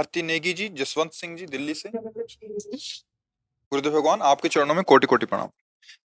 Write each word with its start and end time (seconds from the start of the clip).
आरती 0.00 0.22
नेगी 0.22 0.52
जी 0.52 0.68
जसवंत 0.68 1.12
सिंह 1.12 1.36
जी 1.36 1.46
दिल्ली 1.46 1.74
से। 1.74 1.88
गुरुदेव 3.72 3.92
भगवान 3.92 4.20
आपके 4.22 4.48
चरणों 4.48 4.74
में 4.74 4.84
कोटि 4.84 5.06
कोटि 5.06 5.26
प्रणाम। 5.26 5.48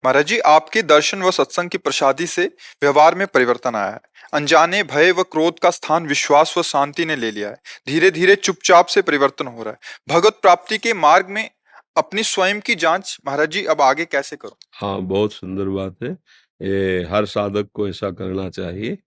महाराज 0.05 0.27
जी 0.27 0.39
आपके 0.39 0.83
दर्शन 0.83 1.23
व 1.23 1.31
सत्संग 1.31 1.71
की 1.71 1.79
प्रसादी 1.79 2.27
से 2.27 2.45
व्यवहार 2.83 3.15
में 3.15 3.27
परिवर्तन 3.27 3.75
आया 3.75 3.91
है। 3.91 4.01
अनजाने 4.35 4.83
भय 4.83 5.13
व 5.13 5.23
क्रोध 5.23 5.59
का 5.59 5.71
स्थान 5.71 6.07
विश्वास 6.07 6.55
व 6.59 6.63
शांति 6.63 7.05
ने 7.05 7.17
ले 7.17 7.31
लिया 7.31 7.49
है। 7.49 7.57
धीरे 7.87 8.11
धीरे 8.11 8.37
चुपचाप 8.37 8.87
से 8.87 9.03
परिवर्तन 9.03 9.47
हो 9.47 9.63
रहा 9.63 9.75
है। 9.75 10.15
भगवत 10.15 10.39
प्राप्ति 10.43 10.79
के 10.79 10.95
मार्ग 10.95 11.29
में 11.29 11.51
अपनी 11.97 12.23
स्वयं 12.23 12.61
की 12.61 12.75
जाँच 12.75 13.19
महाराज 13.27 13.51
जी 13.51 13.65
अब 13.65 13.83
आगे 13.83 14.05
कैसे 14.05 14.37
करो? 14.37 14.57
हाँ 14.75 15.01
बहुत 15.03 15.33
सुंदर 15.33 15.65
बात 15.65 15.97
है। 16.03 16.13
ये 16.61 17.05
हर 17.05 17.27
साधक 17.27 17.69
को 17.75 17.89
ऐसा 17.89 18.11
करना 18.11 18.51
चाहिए। 18.51 18.99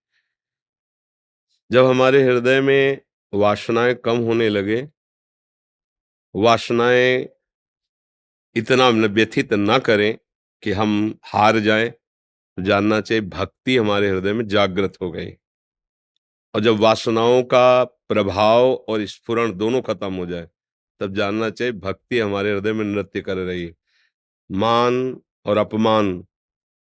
जब 1.71 1.85
हमारे 1.85 2.23
हृदय 2.23 2.61
में 2.61 2.97
वासनाएँ 3.33 3.93
कम 3.93 4.17
होने 4.17 4.49
लगे। 4.49 4.87
वासनाएँ 6.35 7.27
इतना 8.55 8.89
व्यथित 8.89 9.53
ना 9.53 9.77
करें 9.79 10.17
कि 10.63 10.71
हम 10.71 11.19
हार 11.23 11.59
जाएँ। 11.59 11.93
जानना 12.59 13.01
चाहिए, 13.01 13.21
भक्ति 13.21 13.77
हमारे 13.77 14.09
हृदय 14.09 14.33
में 14.33 14.47
जागृत 14.47 14.93
हो 15.01 15.11
गई। 15.11 15.31
और 16.55 16.61
जब 16.61 16.75
वासनाओं 16.75 17.43
का 17.43 17.83
प्रभाव 17.83 18.73
और 18.73 19.05
स्फुरण 19.05 19.53
दोनों 19.53 19.81
खत्म 19.81 20.13
हो 20.13 20.25
जाए, 20.25 20.47
तब 20.99 21.15
जानना 21.15 21.49
चाहिए, 21.49 21.71
भक्ति 21.71 22.19
हमारे 22.19 22.51
हृदय 22.51 22.73
में 22.73 22.85
नृत्य 22.85 23.21
कर 23.21 23.37
रही 23.37 23.73
मान 24.51 25.21
और 25.45 25.57
अपमान 25.57 26.25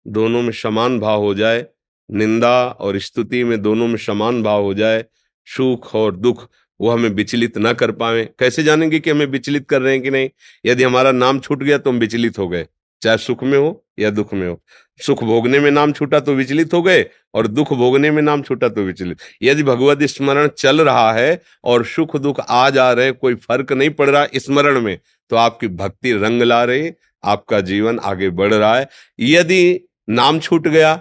दोनों 0.06 0.43
में 0.43 0.53
समान 0.53 1.00
भाव 1.00 1.21
हो 1.21 1.34
जाए। 1.34 1.67
निंदा 2.11 2.69
और 2.69 2.99
स्तुति 2.99 3.44
में 3.44 3.62
दोनों 3.62 3.89
में 3.89 3.97
समान 3.97 4.43
भाव 4.43 4.62
हो 4.62 4.75
जाए। 4.75 5.05
सुख 5.49 5.94
और 5.94 6.16
दुख, 6.16 6.49
वो 6.81 6.91
हमें 6.91 7.09
विचलित 7.10 7.59
ना 7.59 7.72
कर 7.72 7.91
पाए। 7.93 8.25
कैसे 8.38 8.62
जानेंगे 8.62 9.00
कि 9.00 9.10
हमें 9.10 9.27
विचलित 9.27 9.69
कर 9.69 9.82
रहे 9.82 9.93
हैं 9.93 10.03
कि 10.03 10.10
नहीं? 10.10 10.28
यदि 10.66 10.82
हमारा 10.82 11.12
नाम 11.12 11.41
छूट 11.41 11.62
गया 11.62 11.78
तो 11.78 11.91
हम 11.91 11.99
विचलित 11.99 12.38
हो 12.38 12.49
गए, 12.49 12.66
चाहे 13.03 13.19
सुख 13.19 13.43
में 13.44 13.59
हो 13.59 13.84
या 13.99 14.10
दुख 14.10 14.34
में 14.34 14.47
हो। 14.49 14.60
सुख 15.00 15.22
भोगने 15.25 15.59
में 15.60 15.71
नाम 15.71 15.93
छूटा 15.93 16.19
तो 16.21 16.34
विचलित 16.34 16.75
हो 16.75 16.81
गए 16.82 17.05
और 17.34 17.47
दुख 17.47 17.72
भोगने 17.72 18.10
में 18.10 18.21
नाम 18.22 18.43
छूटा 18.43 18.69
तो 18.69 18.82
विचलित। 18.82 19.19
यदि 19.43 19.62
भगवत 19.62 20.03
स्मरण 20.05 20.49
चल 20.49 20.81
रहा 20.81 21.12
है 21.12 21.41
और 21.65 21.84
सुख 21.87 22.16
दुख 22.16 22.41
आ 22.41 22.69
जा 22.71 22.91
रहे 22.93 23.12
कोई 23.12 23.34
फ़र्क 23.37 23.72
नहीं 23.72 23.91
पड़ 23.91 24.09
रहा 24.11 24.26
स्मरण 24.37 24.81
में 24.81 24.99
तो 25.31 25.37
आपकी 25.37 25.69
भक्ति 25.69 26.12
रंग 26.15 26.43
ला 26.43 26.62
रही, 26.65 26.91
आपका 27.25 27.61
जीवन 27.62 27.99
आगे 28.00 28.31
बढ़ 28.31 28.55
रहा 28.55 28.76
है। 28.78 28.88
यदि 29.21 29.81
नाम 30.09 30.38
छूट 30.41 30.69
गया 30.69 30.94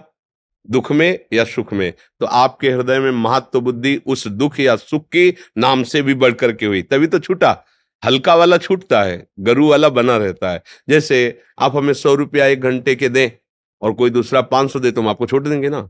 दुख 0.68 0.92
में 0.92 1.20
या 1.34 1.44
सुख 1.46 1.74
में? 1.74 1.94
तो 2.22 2.26
आपके 2.26 2.70
हृदय 2.72 3.00
में 3.00 3.12
महत्व 3.14 3.60
बुद्धि 3.62 3.96
उस 4.06 4.28
दुख 4.30 4.60
या 4.60 4.76
सुख 4.78 5.06
की 5.08 5.34
नाम 5.58 5.84
से 5.84 6.02
भी 6.02 6.14
बढ़ 6.16 6.34
करके 6.34 6.66
हुई। 6.66 6.82
तभी 6.84 7.08
तो 7.08 7.20
छूटा। 7.20 7.56
हल्का 8.04 8.36
वाला 8.36 8.58
छूटता 8.58 9.02
है, 9.02 9.26
गरु 9.40 9.68
वाला 9.68 9.90
बना 9.92 10.18
रहता 10.18 10.52
है। 10.52 10.62
जैसे 10.90 11.40
आप 11.60 11.76
हमें 11.76 11.94
सौ 11.94 12.14
रुपया 12.16 12.46
एक 12.46 12.62
घंटे 12.62 12.96
के 12.96 13.10
दें 13.10 13.30
और 13.82 13.94
कोई 13.94 14.10
दूसरा 14.10 14.42
पाँच 14.44 14.72
सौ 14.72 14.80
दे 14.80 14.92
तो 14.92 15.02
हम 15.02 15.08
आपको 15.10 15.26
छोड़ 15.26 15.48
देंगे 15.48 15.70
ना। 15.70 15.82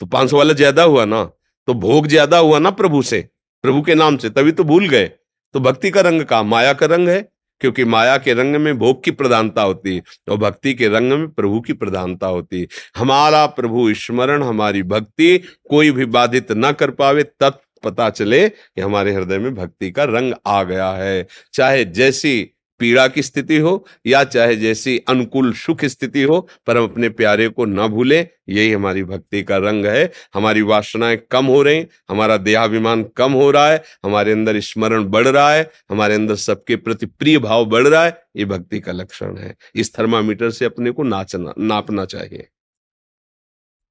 तो 0.00 0.06
पाँच 0.06 0.30
सौ 0.30 0.38
वाला 0.38 0.52
ज़्यादा 0.54 0.82
हुआ 0.82 1.04
ना 1.04 1.24
तो 1.68 1.74
भोग 1.76 2.06
ज़्यादा 2.06 2.38
हुआ 2.38 2.58
ना 2.58 2.70
प्रभु 2.72 3.02
से, 3.02 3.20
प्रभु 3.64 3.82
के 3.82 3.94
नाम 3.94 4.16
से, 4.16 4.30
तभी 4.30 4.52
तो 4.52 4.64
भूल 4.64 4.88
गए। 4.88 5.06
तो 5.54 5.60
भक्ति 5.60 5.90
का 5.90 6.00
रंग 6.00 6.22
का 6.22 6.42
माया 6.42 6.72
का 6.72 6.86
रंग 6.86 7.08
है? 7.08 7.20
क्योंकि 7.64 7.84
माया 7.84 8.16
के 8.18 8.32
रंग 8.34 8.56
में 8.56 8.78
भोग 8.78 9.04
की 9.04 9.10
प्रधानता 9.10 9.62
होती 9.62 9.96
है 9.96 10.02
और 10.30 10.36
भक्ति 10.36 10.74
के 10.74 10.88
रंग 10.88 11.12
में 11.12 11.28
प्रभु 11.28 11.60
की 11.60 11.72
प्रधानता 11.72 12.26
होती 12.26 12.60
है। 12.60 12.66
हमारा 12.96 13.46
प्रभु 13.46 13.94
स्मरण, 13.94 14.42
हमारी 14.42 14.82
भक्ति 14.82 15.38
कोई 15.70 15.90
भी 15.90 16.04
बाधित 16.04 16.52
न 16.52 16.72
कर 16.72 16.90
पावे 16.90 17.22
तत् 17.22 17.62
पता 17.84 18.10
चले 18.10 18.48
कि 18.48 18.80
हमारे 18.80 19.14
हृदय 19.14 19.38
में 19.38 19.54
भक्ति 19.54 19.90
का 19.90 20.04
रंग 20.04 20.34
आ 20.46 20.62
गया 20.62 20.90
है। 20.90 21.26
चाहे 21.52 21.84
जैसी 21.84 22.53
पीड़ा 22.78 23.06
की 23.08 23.22
स्थिति 23.22 23.56
हो 23.56 23.86
या 24.06 24.22
चाहे 24.24 24.56
जैसी 24.56 24.98
अनुकूल 24.98 25.52
सुख 25.52 25.84
स्थिति 25.84 26.22
हो 26.22 26.48
पर 26.66 26.76
हम 26.76 26.84
अपने 26.84 27.08
प्यारे 27.08 27.48
को 27.48 27.64
न 27.64 27.88
भूलें। 27.88 28.26
यही 28.48 28.72
हमारी 28.72 29.04
भक्ति 29.04 29.42
का 29.42 29.56
रंग 29.56 29.86
है। 29.86 30.12
हमारी 30.34 30.62
वासनाएँ 30.62 31.16
कम 31.30 31.46
हो 31.46 31.62
रही 31.62 31.86
हमारा 32.08 32.36
देहाभिमान 32.36 33.04
कम 33.16 33.32
हो 33.32 33.50
रहा 33.50 33.70
है 33.70 33.82
हमारे 34.04 34.32
अंदर 34.32 34.60
स्मरण 34.60 35.04
बढ़ 35.04 35.28
रहा 35.28 35.52
है 35.52 35.70
हमारे 35.90 36.14
अंदर 36.14 36.34
सबके 36.34 36.76
प्रति 36.76 37.06
प्रिय 37.06 37.38
भाव 37.38 37.64
बढ़ 37.64 37.88
रहा 37.88 38.04
है। 38.04 38.22
ये 38.36 38.44
भक्ति 38.44 38.80
का 38.80 38.92
लक्षण 38.92 39.36
है। 39.36 39.54
इस 39.74 39.98
थर्मामीटर 39.98 40.50
से 40.50 40.64
अपने 40.64 40.90
को 40.90 41.02
नाचना 41.02 41.54
नापना 41.58 42.04
चाहिए। 42.04 42.48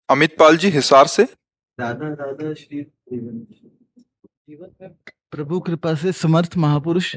अमित 0.09 0.35
पाल 0.39 0.57
जी 0.57 0.69
हिसार 0.69 1.07
से। 1.07 1.23
दादा 1.79 2.09
दादा 2.09 2.53
श्री 2.53 2.81
जीवन 2.81 3.43
में 4.81 4.91
प्रभु 5.31 5.59
कृपा 5.59 5.95
से 5.95 6.11
समर्थ 6.11 6.57
महापुरुष 6.57 7.15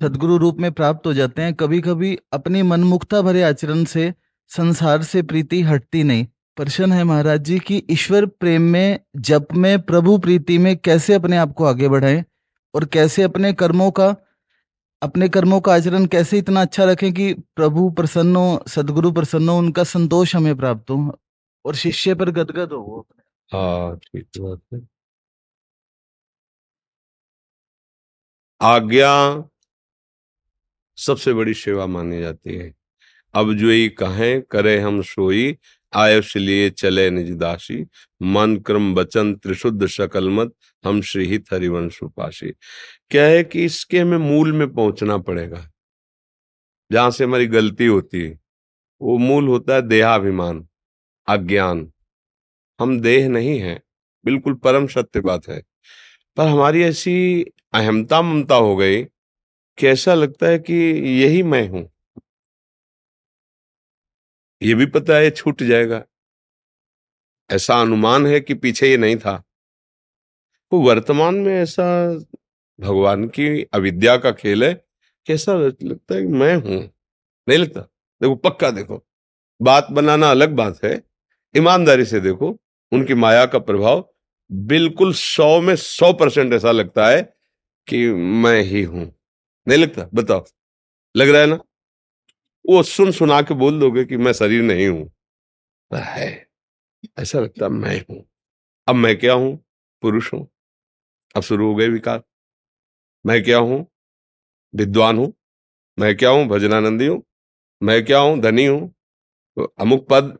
सदगुरु 0.00 0.36
रूप 0.36 0.56
में 0.56 0.70
प्राप्त 0.72 1.06
हो 1.06 1.12
जाते 1.14 1.42
हैं। 1.42 1.54
कभी 1.54 1.80
कभी 1.80 2.18
अपनी 2.32 2.62
मनमुक्ता 2.62 3.22
भरे 3.22 3.42
आचरण 3.42 3.84
से, 3.84 4.14
संसार 4.48 5.02
से 5.02 5.22
प्रीति 5.22 5.62
हटती 5.62 6.02
नहीं। 6.02 6.26
प्रश्न 6.56 6.92
है 6.92 7.04
महाराज 7.04 7.40
जी 7.40 7.58
की 7.58 7.82
ईश्वर 7.90 8.26
प्रेम 8.26 8.62
में, 8.62 9.00
जप 9.16 9.48
में, 9.54 9.82
प्रभु 9.82 10.18
प्रीति 10.18 10.58
में 10.58 10.76
कैसे 10.76 11.14
अपने 11.14 11.36
आप 11.36 11.52
को 11.52 11.64
आगे 11.64 11.88
बढ़ाएँ? 11.88 12.24
और 12.74 12.84
कैसे 12.84 13.22
अपने 13.22 13.52
कर्मों 13.52 13.90
का, 13.90 14.16
अपने 15.02 15.28
कर्मों 15.28 15.60
का 15.60 15.74
आचरण 15.74 16.06
कैसे 16.06 16.38
इतना 16.38 16.62
अच्छा 16.62 16.84
रखें 16.84 17.12
कि 17.14 17.34
प्रभु 17.34 17.90
प्रसन्न 17.90 18.36
हो, 18.36 18.64
सदगुरु 18.68 19.12
प्रसन्न 19.12 19.48
हो, 19.48 19.58
उनका 19.58 19.84
संतोष 19.84 20.36
हमें 20.36 20.56
प्राप्त 20.56 20.90
हो 20.90 21.18
और 21.64 21.74
शिष्य 21.74 22.14
पर 22.14 22.30
गदगद 22.30 22.72
हो 22.72 23.06
ठीक 23.96 24.60
है। 24.74 24.80
आज्ञा 28.60 29.12
सबसे 30.98 31.32
बड़ी 31.32 31.54
सेवा 31.54 31.86
मानी 31.86 32.20
जाती 32.20 32.54
है। 32.54 32.74
अब 33.34 33.54
जो 33.54 33.70
ही 33.70 33.88
कहें, 33.88 34.42
करे 34.42 34.80
हम 34.80 35.02
सोई, 35.02 35.56
आयुष 35.94 36.36
लिए 36.36 36.70
चले 36.70 37.10
निज 37.10 37.30
दासी, 37.30 37.86
मन 38.22 38.56
क्रम 38.56 38.94
वचन 38.94 39.34
त्रिशुद्ध 39.34 39.86
शकल 39.86 40.30
मत, 40.30 40.52
हम 40.84 41.00
श्रीहित 41.00 41.44
हरिवंश 41.52 42.02
उपासी। 42.02 42.50
क्या 43.10 43.24
है 43.24 43.44
कि 43.44 43.64
इसके 43.64 43.98
हमें 43.98 44.18
मूल 44.18 44.52
में 44.52 44.74
पहुँचना 44.74 45.18
पड़ेगा। 45.18 45.70
जहाँ 46.92 47.10
से 47.10 47.24
हमारी 47.24 47.46
गलती 47.46 47.86
होती 47.86 48.20
है, 48.20 48.40
वो 49.02 49.18
मूल 49.18 49.48
होता 49.48 49.74
है 49.74 49.82
देहाभिमान, 49.82 50.68
अज्ञान। 51.28 51.92
हम 52.80 53.00
देह 53.00 53.28
नहीं 53.28 53.60
है, 53.60 53.82
बिल्कुल 54.24 54.54
परम 54.54 54.86
सत्य 54.86 55.20
बात 55.20 55.48
है। 55.48 55.62
पर 56.36 56.46
हमारी 56.46 56.82
ऐसी 56.82 57.44
अहमता 57.74 58.22
ममता 58.22 58.54
हो 58.54 58.76
गई 58.76 59.04
कि 59.78 59.86
ऐसा 59.86 60.14
लगता 60.14 60.46
है 60.46 60.58
कि 60.58 60.74
यही 61.22 61.42
मैं 61.42 61.68
हूँ? 61.68 61.90
ये 64.62 64.74
भी 64.74 64.86
पता 64.86 65.16
है, 65.16 65.30
छूट 65.30 65.62
जाएगा। 65.62 66.04
ऐसा 67.50 67.80
अनुमान 67.80 68.26
है 68.26 68.40
कि 68.40 68.54
पीछे 68.54 68.90
ये 68.90 68.96
नहीं 68.96 69.16
था। 69.16 69.44
तो 70.70 70.80
वर्तमान 70.80 71.34
में 71.34 71.62
ऐसा 71.62 72.14
भगवान 72.80 73.28
की 73.28 73.62
अविद्या 73.62 74.16
का 74.16 74.32
खेल 74.32 74.64
है, 74.64 74.84
कैसा 75.26 75.54
लगता 75.54 76.14
है 76.14 76.20
कि 76.22 76.28
मैं 76.28 76.56
हूँ? 76.56 76.90
नहीं 77.48 77.58
लगता? 77.58 77.80
देखो, 78.22 78.34
पक्का 78.34 78.70
देखो। 78.70 79.06
बात 79.62 79.86
बनाना 79.90 80.30
अलग 80.30 80.50
बात 80.50 80.84
है। 80.84 81.02
ईमानदारी 81.56 82.04
से 82.04 82.20
देखो, 82.20 82.58
उनकी 82.92 83.14
माया 83.14 83.46
का 83.46 83.58
प्रभाव 83.58 84.14
बिल्कुल 84.52 85.12
सौ 85.12 85.60
में 85.60 85.76
सौ 85.76 86.12
परसेंट 86.12 86.52
ऐसा 86.52 86.70
लगता 86.70 87.08
है 87.08 87.36
कि 87.88 88.10
मैं 88.12 88.62
ही 88.62 88.82
हूँ। 88.82 89.17
नहीं 89.68 89.78
लगता? 89.78 90.08
बताओ। 90.14 90.44
लग 91.16 91.28
रहा 91.28 91.40
है 91.40 91.46
ना? 91.46 91.58
वो 92.70 92.82
सुन 92.82 93.12
सुना 93.12 93.42
के 93.42 93.54
बोल 93.54 93.80
दोगे 93.80 94.04
कि 94.04 94.16
मैं 94.16 94.32
शरीर 94.32 94.62
नहीं 94.62 94.88
हूँ। 94.88 95.06
पर 95.90 95.98
है, 95.98 96.46
ऐसा 97.18 97.40
लगता 97.40 97.68
मैं 97.68 98.00
हूँ। 98.10 98.24
अब 98.88 98.94
मैं 98.94 99.18
क्या 99.18 99.34
हूँ? 99.34 99.64
पुरुष 100.02 100.32
हूँ। 100.34 100.48
अब 101.36 101.42
शुरू 101.42 101.66
हो 101.68 101.74
गए 101.74 101.88
विकार। 101.88 102.22
मैं 103.26 103.42
क्या 103.44 103.58
हूँ? 103.58 103.86
विद्वान 104.74 105.18
हूँ। 105.18 105.32
मैं 105.98 106.16
क्या 106.16 106.30
हूँ? 106.30 106.46
भजनानंदी 106.46 107.06
हूँ। 107.06 107.22
मैं 107.82 108.04
क्या 108.04 108.18
हूँ? 108.18 108.40
धनी 108.40 108.66
हूँ। 108.66 108.88
तो 109.56 109.74
अमुक 109.78 110.06
पद। 110.10 110.38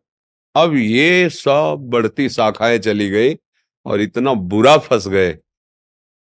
अब 0.56 0.74
ये 0.74 1.28
सब 1.30 1.76
बढ़ती 1.80 2.28
शाखाएँ 2.28 2.78
चली 2.78 3.10
गई 3.10 3.36
और 3.86 4.00
इतना 4.00 4.34
बुरा 4.34 4.78
फंस 4.78 5.08
गए 5.08 5.38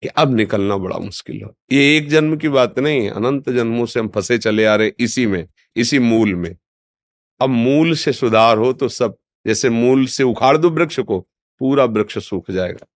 अब 0.08 0.36
निकलना 0.36 0.78
बड़ा 0.78 0.98
मुश्किल 0.98 1.42
हो। 1.44 1.56
ये 1.72 1.98
एक 1.98 2.10
जन्म 2.10 2.38
की 2.38 2.50
बात 2.50 2.80
नहीं, 2.80 3.10
अनंत 3.10 3.50
जन्मों 3.50 3.86
से 3.86 4.00
हम 4.00 4.08
फंसे 4.08 4.38
चले 4.38 4.66
आ 4.66 4.76
रहे 4.76 4.92
इसी 5.00 5.26
में, 5.26 5.48
इसी 5.76 6.00
मूल 6.00 6.36
में। 6.36 6.56
अब 7.42 7.50
मूल 7.50 7.94
से 7.96 8.14
सुधार 8.14 8.58
हो 8.58 8.74
तो 8.74 8.88
सब, 8.88 9.18
जैसे 9.48 9.70
मूल 9.70 10.06
से 10.06 10.24
उखाड़ 10.24 10.58
दो 10.58 10.70
वृक्ष 10.70 11.00
को, 11.00 11.20
पूरा 11.60 11.86
वृक्ष 11.86 12.18
सूख 12.18 12.52
जाएगा। 12.52 12.88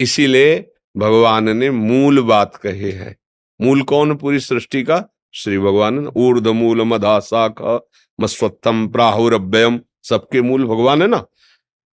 इसीलिए 0.00 0.70
भगवान 0.96 1.56
ने 1.56 1.70
मूल 1.70 2.20
बात 2.20 2.56
कही 2.56 2.90
है। 2.90 3.16
मूल 3.60 3.82
कौन 3.82 4.14
पूरी 4.16 4.40
सृष्टि 4.40 4.82
का? 4.82 5.04
श्री 5.34 5.58
भगवान 5.58 6.06
ऊर्द 6.06 6.48
मूल 6.48 6.82
मधा 6.82 7.20
शाख 7.20 7.82
मस्वत्थम 8.20 8.88
प्राहुरभ्यम 8.88 9.80
सबके 10.02 10.42
मूल 10.42 10.64
भगवान 10.64 11.02
है 11.02 11.08
ना? 11.08 11.24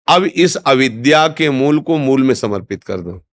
अब 0.08 0.24
इस 0.24 0.56
अविद्या 0.56 1.28
के 1.28 1.50
मूल 1.50 1.80
को 1.80 1.98
मूल 1.98 2.22
में 2.22 2.34
समर्पित 2.34 2.84
कर 2.84 3.00
दो। 3.00 3.26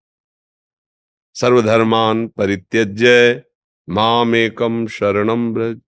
सर्वधर्मान 1.38 2.28
परित्यज्य 2.28 3.44
माम 3.88 4.36
एकम 4.36 4.86
शरणम 4.88 5.54
ब्रज 5.54 5.80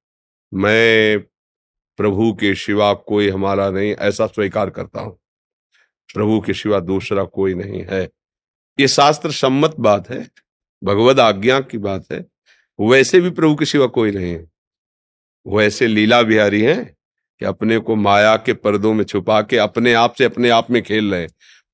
मैं 0.52 1.20
प्रभु 2.00 2.32
के 2.34 2.54
शिवा 2.56 2.94
कोई 2.94 3.30
हमारा 3.30 3.70
नहीं, 3.70 3.92
ऐसा 3.92 4.28
स्वीकार 4.28 4.70
करता 4.70 5.02
हूँ। 5.02 5.18
प्रभु 6.14 6.40
के 6.42 6.54
शिवा 6.54 6.80
दूसरा 6.80 7.24
कोई 7.24 7.54
नहीं 7.54 7.84
है। 7.90 8.04
ये 8.80 8.88
शास्त्र 8.88 9.32
सम्मत 9.32 9.76
बात 9.80 10.10
है 10.10 10.20
भगवत 10.82 11.20
आज्ञा 11.20 11.60
की 11.62 11.78
बात 11.78 12.06
है, 12.12 12.26
वैसे 12.80 13.20
भी 13.20 13.30
प्रभु 13.30 13.56
के 13.56 13.66
सिवा 13.66 13.88
कोई 13.88 14.12
नहीं 14.12 14.32
है। 14.32 14.48
वो 15.46 15.62
ऐसे 15.62 15.88
लीला 15.88 16.22
बिहारी 16.22 16.62
हैं 16.62 16.84
कि 17.42 17.46
अपने 17.46 17.78
को 17.80 17.96
माया 17.96 18.36
के 18.38 18.54
पर्दों 18.54 18.94
में 18.94 19.04
छुपा 19.04 19.42
के 19.42 19.58
अपने 19.58 19.94
आप 19.94 20.14
से 20.14 20.26
अपने 20.26 20.50
आप 20.50 20.72
में 20.72 20.82
खेल 20.84 21.14
रहे 21.14 21.28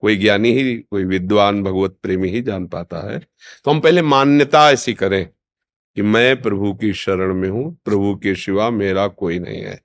कोई 0.05 0.15
ज्ञानी 0.15 0.51
ही, 0.51 0.75
कोई 0.77 1.03
विद्वान 1.03 1.63
भगवत 1.63 1.97
प्रेमी 2.03 2.29
ही 2.29 2.41
जान 2.41 2.65
पाता 2.65 3.11
है। 3.11 3.19
तो 3.65 3.71
हम 3.71 3.79
पहले 3.79 4.01
मान्यता 4.01 4.71
ऐसी 4.71 4.93
करें 4.93 5.25
कि 5.95 6.01
मैं 6.01 6.41
प्रभु 6.41 6.73
की 6.73 6.93
शरण 6.93 7.33
में 7.33 7.49
हूँ, 7.49 7.77
प्रभु 7.85 8.15
के 8.15 8.35
सिवा 8.35 8.69
मेरा 8.69 9.07
कोई 9.07 9.39
नहीं 9.39 9.61
है। 9.61 9.81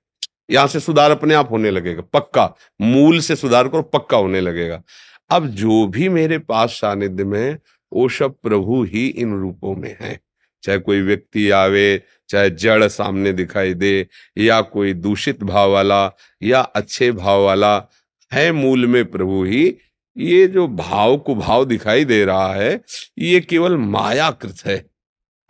यहाँ 0.51 0.67
से 0.67 0.79
सुधार 0.79 1.11
अपने 1.11 1.33
आप 1.33 1.51
होने 1.51 1.71
लगेगा, 1.71 2.01
पक्का। 2.01 2.55
मूल 2.81 3.19
से 3.19 3.35
सुधार 3.35 3.67
करो, 3.67 3.81
पक्का 3.81 4.17
होने 4.17 4.41
लगेगा। 4.41 4.83
अब 5.29 5.47
जो 5.47 5.87
भी 5.87 6.09
मेरे 6.09 6.37
पास 6.37 6.69
सानिध्य 6.69 7.23
में 7.23 7.57
वो 7.93 8.09
सब 8.09 8.35
प्रभु 8.43 8.83
ही 8.83 9.07
इन 9.07 9.41
रूपों 9.41 9.75
में 9.75 9.97
है। 10.01 10.19
चाहे 10.63 10.77
कोई 10.77 11.01
व्यक्ति 11.01 11.49
आवे, 11.49 12.01
चाहे 12.29 12.49
जड़ 12.49 12.87
सामने 12.87 13.33
दिखाई 13.33 13.73
दे, 13.73 14.07
या 14.37 14.61
कोई 14.61 14.93
दूषित 14.93 15.43
भाव 15.43 15.71
वाला, 15.71 16.11
या 16.43 16.61
अच्छे 16.61 17.11
भाव 17.11 17.43
वाला, 17.43 17.87
है 18.33 18.51
मूल 18.51 18.85
में 18.85 19.11
प्रभु 19.11 19.43
ही 19.43 19.77
ये 20.17 20.47
जो 20.47 20.67
भाव 20.67 21.17
को 21.17 21.35
भाव 21.35 21.65
दिखाई 21.65 22.05
दे 22.05 22.23
रहा 22.25 22.53
है, 22.53 22.81
ये 23.19 23.39
केवल 23.39 23.77
मायाकृत 23.77 24.65
है, 24.65 24.85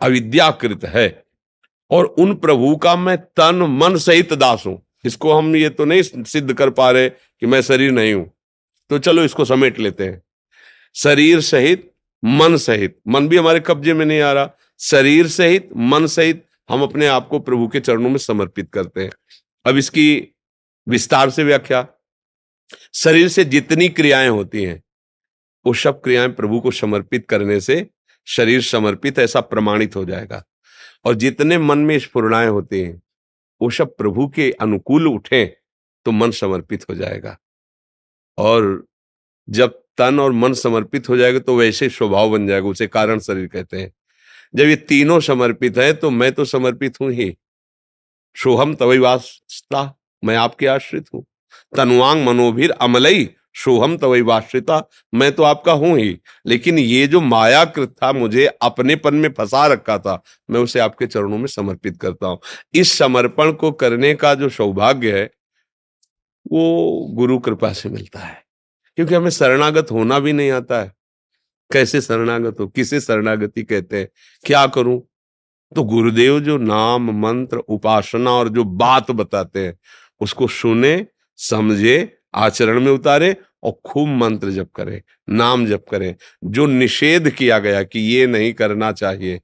अविद्याकृत 0.00 0.84
है। 0.84 1.24
और 1.90 2.04
उन 2.04 2.34
प्रभु 2.34 2.76
का 2.76 2.96
मैं 2.96 3.16
तन, 3.18 3.62
मन 3.70 3.96
सहित 3.96 4.32
दास 4.32 4.62
हूँ। 4.66 4.80
इसको 5.04 5.32
हम 5.32 5.56
ये 5.56 5.68
तो 5.68 5.84
नहीं 5.84 6.02
सिद्ध 6.02 6.52
कर 6.52 6.70
पा 6.70 6.90
रहे 6.90 7.08
कि 7.08 7.46
मैं 7.46 7.60
शरीर 7.62 7.90
नहीं 7.90 8.14
हूँ। 8.14 8.30
तो 8.90 8.98
चलो 8.98 9.24
इसको 9.24 9.44
समेट 9.44 9.78
लेते 9.78 10.04
हैं। 10.04 10.22
शरीर 10.94 11.40
सहित, 11.40 11.90
मन 12.22 12.56
सहित। 12.56 12.98
मन 13.08 13.28
भी 13.28 13.36
हमारे 13.36 13.60
कब्जे 13.60 13.94
में 13.94 14.04
नहीं 14.06 14.20
आ 14.20 14.32
रहा। 14.32 14.50
शरीर 14.80 15.28
सहित, 15.28 15.68
मन 15.76 16.06
सहित 16.06 16.44
हम 16.70 16.82
अपने 16.82 17.06
आप 17.06 17.28
को 17.28 17.38
प्रभु 17.38 17.68
के 17.68 17.80
चरणों 17.80 18.10
में 18.10 18.18
समर्पित 18.18 18.70
करते 18.72 19.02
हैं। 19.02 19.10
अब 19.66 19.76
इसकी 19.76 20.34
विस्तार 20.86 21.30
से 21.30 21.44
व्याख्या। 21.44 21.86
शरीर 22.94 23.28
से 23.28 23.44
जितनी 23.44 23.88
क्रियाएँ 23.88 24.28
होती 24.28 24.62
हैं, 24.62 24.82
वो 25.64 25.74
सब 25.74 26.00
क्रियाएँ 26.02 26.28
प्रभु 26.28 26.60
को 26.60 26.70
समर्पित 26.70 27.26
करने 27.28 27.60
से 27.60 27.86
शरीर 28.26 28.62
समर्पित 28.62 29.18
ऐसा 29.18 29.40
प्रमाणित 29.40 29.96
हो 29.96 30.04
जाएगा। 30.04 30.42
और 31.04 31.14
जितने 31.14 31.58
मन 31.58 31.78
में 31.78 31.98
स्फुरणाएँ 31.98 32.48
होती 32.48 32.80
हैं, 32.80 33.00
वो 33.60 33.70
सब 33.70 33.96
प्रभु 33.96 34.26
के 34.28 34.50
अनुकूल 34.50 35.08
उठे 35.08 35.44
तो 36.06 36.12
मन 36.12 36.30
समर्पित 36.30 36.84
हो 36.90 36.94
जाएगा। 36.94 37.36
और 38.38 38.84
जब 39.48 39.80
तन 39.98 40.20
और 40.20 40.32
मन 40.32 40.52
समर्पित 40.52 41.08
हो 41.08 41.16
जाएगा 41.16 41.38
तो 41.38 41.56
वैसे 41.56 41.88
स्वभाव 41.88 42.30
बन 42.30 42.46
जाएगा, 42.46 42.68
उसे 42.68 42.86
कारण 42.86 43.18
शरीर 43.18 43.46
कहते 43.46 43.80
हैं। 43.80 43.92
जब 44.54 44.64
ये 44.64 44.76
तीनों 44.76 45.18
समर्पित 45.20 45.78
है 45.78 45.92
तो 45.92 46.10
मैं 46.10 46.32
तो 46.32 46.44
समर्पित 46.44 47.00
हूँ 47.00 47.10
ही। 47.12 47.34
सोहम 48.36 48.74
तवई 48.74 48.98
वास्ता 48.98 49.82
मैं 50.22 50.36
आपके 50.36 50.66
आश्रित 50.66 51.06
हूँ। 51.14 51.24
तनुवांग 51.76 52.26
मनोभीर 52.26 52.70
अमलई 52.70 53.30
सोहम 53.54 53.96
तवई 53.96 54.20
वाश्रिता, 54.20 54.88
मैं 55.14 55.32
तो 55.32 55.42
आपका 55.42 55.72
हूँ 55.72 55.98
ही। 55.98 56.20
लेकिन 56.46 56.78
ये 56.78 57.06
जो 57.06 57.20
मायाकृत 57.20 57.88
था, 58.02 58.12
मुझे 58.12 58.46
अपनेपन 58.46 59.14
में 59.14 59.32
फंसा 59.32 59.66
रखा 59.66 59.98
था, 59.98 60.22
मैं 60.50 60.60
उसे 60.60 60.78
आपके 60.78 61.06
चरणों 61.06 61.38
में 61.38 61.46
समर्पित 61.46 62.00
करता 62.00 62.26
हूँ। 62.26 62.38
इस 62.74 62.98
समर्पण 62.98 63.52
को 63.52 63.72
करने 63.72 64.14
का 64.14 64.34
जो 64.34 64.48
सौभाग्य 64.48 65.18
है, 65.18 65.30
वो 66.52 66.90
गुरु 67.10 67.38
कृपा 67.38 67.72
से 67.72 67.88
मिलता 67.88 68.18
है। 68.18 68.44
क्योंकि 68.96 69.14
हमें 69.14 69.30
शरणागत 69.30 69.86
होना 69.90 70.18
भी 70.18 70.32
नहीं 70.32 70.50
आता 70.50 70.80
है। 70.80 70.92
कैसे 71.72 72.00
शरणागत 72.00 72.56
हो? 72.60 72.68
किसे 72.68 73.00
शरणागति 73.00 73.62
कहते 73.62 73.98
हैं? 73.98 74.08
क्या 74.44 74.66
करूँ? 74.66 75.02
तो 75.74 75.82
गुरुदेव 75.82 76.40
जो 76.40 76.58
नाम, 76.58 77.26
मंत्र, 77.26 77.56
उपासना 77.56 78.30
और 78.30 78.48
जो 78.48 78.64
बात 78.64 79.10
बताते 79.10 79.66
हैं, 79.66 79.78
उसको 80.20 80.46
सुने 80.46 81.06
समझे, 81.42 82.18
आचरण 82.34 82.80
में 82.80 82.92
उतारे 82.92 83.36
और 83.62 83.80
खूब 83.84 84.08
मंत्र 84.08 84.50
जप 84.50 84.70
करें, 84.76 85.02
नाम 85.28 85.66
जप 85.66 85.84
करें। 85.90 86.14
जो 86.44 86.66
निषेध 86.66 87.30
किया 87.30 87.58
गया 87.58 87.82
कि 87.82 88.00
ये 88.00 88.26
नहीं 88.26 88.52
करना 88.52 88.92
चाहिए, 88.92 89.40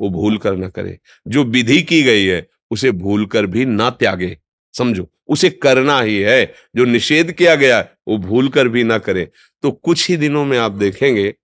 वो 0.00 0.10
भूल 0.10 0.38
कर 0.38 0.56
ना 0.56 0.68
करे। 0.68 0.98
जो 1.28 1.44
विधि 1.44 1.82
की 1.82 2.02
गई 2.02 2.24
है, 2.24 2.48
उसे 2.70 2.90
भूल 2.90 3.26
कर 3.26 3.46
भी 3.46 3.64
ना 3.64 3.90
त्यागे। 3.90 4.38
समझो, 4.74 5.10
उसे 5.28 5.50
करना 5.50 6.00
ही 6.00 6.18
है। 6.18 6.54
जो 6.76 6.84
निषेध 6.84 7.32
किया 7.32 7.54
गया, 7.54 7.88
वो 8.08 8.18
भूल 8.18 8.48
कर 8.48 8.68
भी 8.68 8.84
ना 8.84 8.98
करे। 8.98 9.30
तो 9.62 9.70
कुछ 9.70 10.08
ही 10.08 10.16
दिनों 10.16 10.44
में 10.44 10.58
आप 10.58 10.72
देखेंगे 10.72 11.34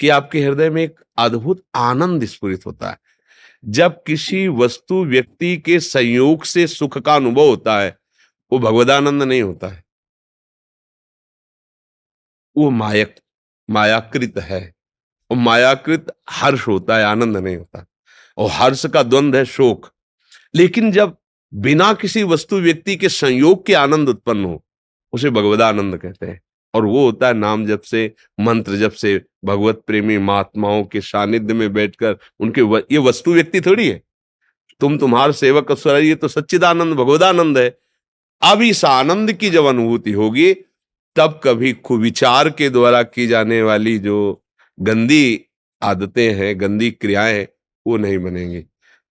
कि 0.00 0.08
आपके 0.08 0.40
हृदय 0.40 0.70
में 0.70 0.82
एक 0.82 0.94
अद्भुत 1.18 1.62
आनंद 1.74 2.24
स्फुरित 2.24 2.66
होता 2.66 2.90
है। 2.90 2.98
जब 3.64 4.02
किसी 4.06 4.48
वस्तु 4.48 5.04
व्यक्ति 5.04 5.56
के 5.56 5.80
संयोग 5.80 6.44
से 6.44 6.66
सुख 6.66 6.98
का 6.98 7.14
अनुभव 7.14 7.48
होता 7.48 7.80
है 7.80 7.96
वो 8.52 8.58
भगवदानंद 8.58 9.22
नहीं 9.22 9.42
होता 9.42 9.68
है। 9.68 9.84
वो 12.56 12.70
मायक 12.70 13.20
मायाकृत 13.70 14.34
है। 14.38 14.74
और 15.30 15.36
मायाकृत 15.36 16.16
हर्ष 16.30 16.68
होता 16.68 16.96
है 16.96 17.04
आनंद 17.04 17.36
नहीं 17.36 17.56
होता। 17.56 17.86
और 18.36 18.50
हर्ष 18.50 18.86
का 18.86 19.02
द्वंद 19.02 19.36
है 19.36 19.44
शोक। 19.44 19.92
लेकिन 20.54 20.92
जब 20.92 21.16
बिना 21.54 21.94
किसी 21.94 22.22
वस्तु 22.22 22.60
व्यक्ति 22.60 22.96
के 22.96 23.08
संयोग 23.08 23.66
के 23.66 23.74
आनंद 23.74 24.08
उत्पन्न 24.08 24.44
हो 24.44 24.64
उसे 25.12 25.30
भगवदानंद 25.30 25.98
कहते 25.98 26.26
हैं। 26.26 26.42
और 26.74 26.84
वो 26.84 27.06
होता 27.06 27.26
है 27.26 27.34
नाम 27.34 27.66
जब 27.66 27.80
से 27.80 28.14
मंत्र 28.40 28.76
जब 28.76 28.92
से 28.92 29.24
भगवत 29.44 29.82
प्रेमी 29.86 30.18
महात्माओं 30.18 30.84
के 30.84 31.00
सानिध्य 31.00 31.54
में 31.54 31.72
बैठकर 31.72 32.18
उनके 32.40 32.62
व, 32.62 32.78
ये 32.78 32.98
वस्तु 32.98 33.34
व्यक्ति 33.34 33.60
थोड़ी 33.60 33.88
है। 33.88 34.02
तुम 34.80 34.98
तुम्हार 34.98 35.32
सेवक 35.32 35.86
ये 35.86 36.14
तो 36.14 36.28
सच्चिदानंद 36.28 36.94
भगवदानंद 36.94 37.58
है। 37.58 37.78
अब 38.42 38.62
इस 38.62 38.84
आनंद 38.84 39.32
की 39.32 39.50
जब 39.50 39.64
अनुभूति 39.64 40.12
होगी, 40.12 40.54
तब 41.16 41.40
कभी 41.44 41.72
कुविचार 41.72 42.50
के 42.50 42.70
द्वारा 42.70 43.02
की 43.02 43.26
जाने 43.26 43.62
वाली 43.62 43.98
जो 43.98 44.44
गंदी 44.80 45.44
आदतें 45.82 46.34
हैं, 46.34 46.60
गंदी 46.60 46.90
क्रियाएँ, 46.90 47.48
वो 47.86 47.96
नहीं 47.96 48.18
बनेंगी। 48.18 48.64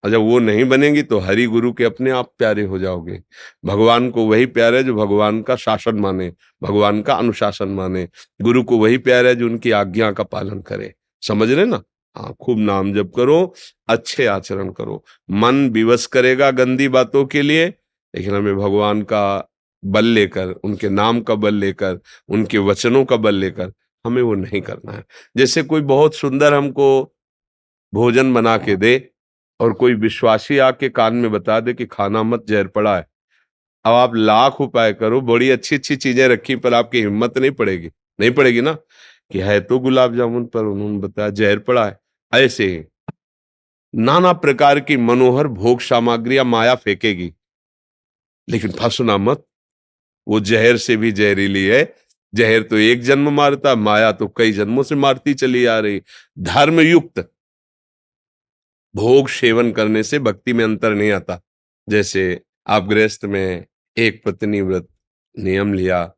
और 0.03 0.11
जब 0.11 0.19
वो 0.19 0.39
नहीं 0.39 0.65
बनेंगी 0.65 1.01
तो 1.01 1.19
हरि 1.19 1.45
गुरु 1.45 1.73
के 1.73 1.83
अपने 1.83 2.11
आप 2.11 2.33
प्यारे 2.37 2.63
हो 2.63 2.79
जाओगे। 2.79 3.23
भगवान 3.65 4.09
को 4.09 4.25
वही 4.25 4.45
प्यार 4.45 4.75
है 4.75 4.83
जो 4.83 4.95
भगवान 4.95 5.41
का 5.41 5.55
शासन 5.55 5.95
माने, 5.95 6.33
भगवान 6.63 7.01
का 7.01 7.13
अनुशासन 7.13 7.67
माने। 7.67 8.09
गुरु 8.41 8.63
को 8.63 8.77
वही 8.77 8.97
प्यार 8.97 9.25
है 9.25 9.35
जो 9.35 9.45
उनकी 9.45 9.71
आज्ञा 9.71 10.11
का 10.11 10.23
पालन 10.23 10.61
करे। 10.61 10.93
समझ 11.21 11.51
रहे 11.51 11.65
ना? 11.65 11.83
हाँ 12.17 12.35
खूब 12.41 12.59
नाम 12.59 12.93
जप 12.93 13.11
करो, 13.15 13.53
अच्छे 13.87 14.25
आचरण 14.25 14.69
करो। 14.69 15.05
मन 15.31 15.69
विवश 15.69 16.05
करेगा 16.05 16.51
गंदी 16.51 16.87
बातों 16.87 17.25
के 17.25 17.41
लिए 17.41 17.73
लेकिन 18.15 18.35
हमें 18.35 18.55
भगवान 18.55 19.01
का 19.01 19.49
बल 19.85 20.05
लेकर, 20.05 20.47
उनके 20.47 20.89
नाम 20.89 21.21
का 21.21 21.35
बल 21.35 21.55
लेकर, 21.55 21.99
उनके 22.29 22.57
वचनों 22.57 23.05
का 23.05 23.17
बल 23.17 23.35
लेकर 23.35 23.73
हमें 24.05 24.21
वो 24.21 24.35
नहीं 24.35 24.61
करना 24.61 24.91
है। 24.91 25.05
जैसे 25.37 25.63
कोई 25.63 25.81
बहुत 25.81 26.15
सुंदर 26.15 26.53
हमको 26.53 27.13
भोजन 27.93 28.33
बना 28.33 28.57
के 28.57 28.75
दे 28.75 29.09
और 29.59 29.73
कोई 29.73 29.93
विश्वासी 29.93 30.57
आके 30.57 30.89
कान 30.89 31.15
में 31.15 31.31
बता 31.31 31.59
दे 31.59 31.73
कि 31.73 31.85
खाना 31.85 32.23
मत 32.23 32.45
जहर 32.49 32.67
पड़ा 32.67 32.97
है। 32.97 33.07
अब 33.85 33.93
आप 33.93 34.15
लाख 34.15 34.61
उपाय 34.61 34.93
करो, 34.93 35.21
बड़ी 35.21 35.49
अच्छी 35.49 35.75
अच्छी 35.75 35.95
चीज़ें 35.95 36.27
रखी 36.27 36.55
पर 36.55 36.73
आपकी 36.73 36.99
हिम्मत 36.99 37.37
नहीं 37.37 37.51
पड़ेगी। 37.51 37.91
नहीं 38.19 38.31
पड़ेगी 38.31 38.61
ना? 38.61 38.73
कि 39.31 39.39
है 39.39 39.59
तो 39.61 39.79
गुलाब 39.79 40.15
जामुन, 40.15 40.45
पर 40.45 40.65
उन्होंने 40.65 40.99
बताया 40.99 41.29
जहर 41.29 41.59
पड़ा 41.59 41.85
है। 41.85 41.99
ऐसे 42.33 42.87
नाना 43.95 44.33
प्रकार 44.33 44.79
की 44.79 44.97
मनोहर 44.97 45.47
भोग 45.47 45.81
सामग्रियाँ 45.81 46.45
माया 46.45 46.75
फेंकेगी। 46.75 47.33
लेकिन 48.49 48.71
फंसना 48.71 49.17
मत 49.17 49.45
वो 50.27 50.39
जहर 50.39 50.77
से 50.77 50.97
भी 50.97 51.11
जहरीली 51.11 51.65
है। 51.65 51.95
जहर 52.35 52.61
तो 52.61 52.77
एक 52.77 53.01
जन्म 53.01 53.29
मारता, 53.33 53.75
माया 53.75 54.11
तो 54.11 54.27
कई 54.27 54.51
जन्मों 54.51 54.83
से 54.83 54.95
मारती 54.95 55.33
चली 55.33 55.65
आ 55.65 55.79
रही। 55.79 56.01
धर्म 56.39 56.79
युक्त 56.79 57.31
भोग 58.95 59.29
सेवन 59.29 59.71
करने 59.71 60.03
से 60.03 60.19
भक्ति 60.19 60.53
में 60.53 60.63
अंतर 60.63 60.93
नहीं 60.93 61.11
आता। 61.11 61.41
जैसे 61.89 62.41
आप 62.67 62.83
गृहस्थ 62.83 63.25
में 63.25 63.65
एक 63.97 64.21
पत्नी 64.25 64.61
व्रत 64.61 64.87
नियम 65.39 65.73
लिया, 65.73 66.13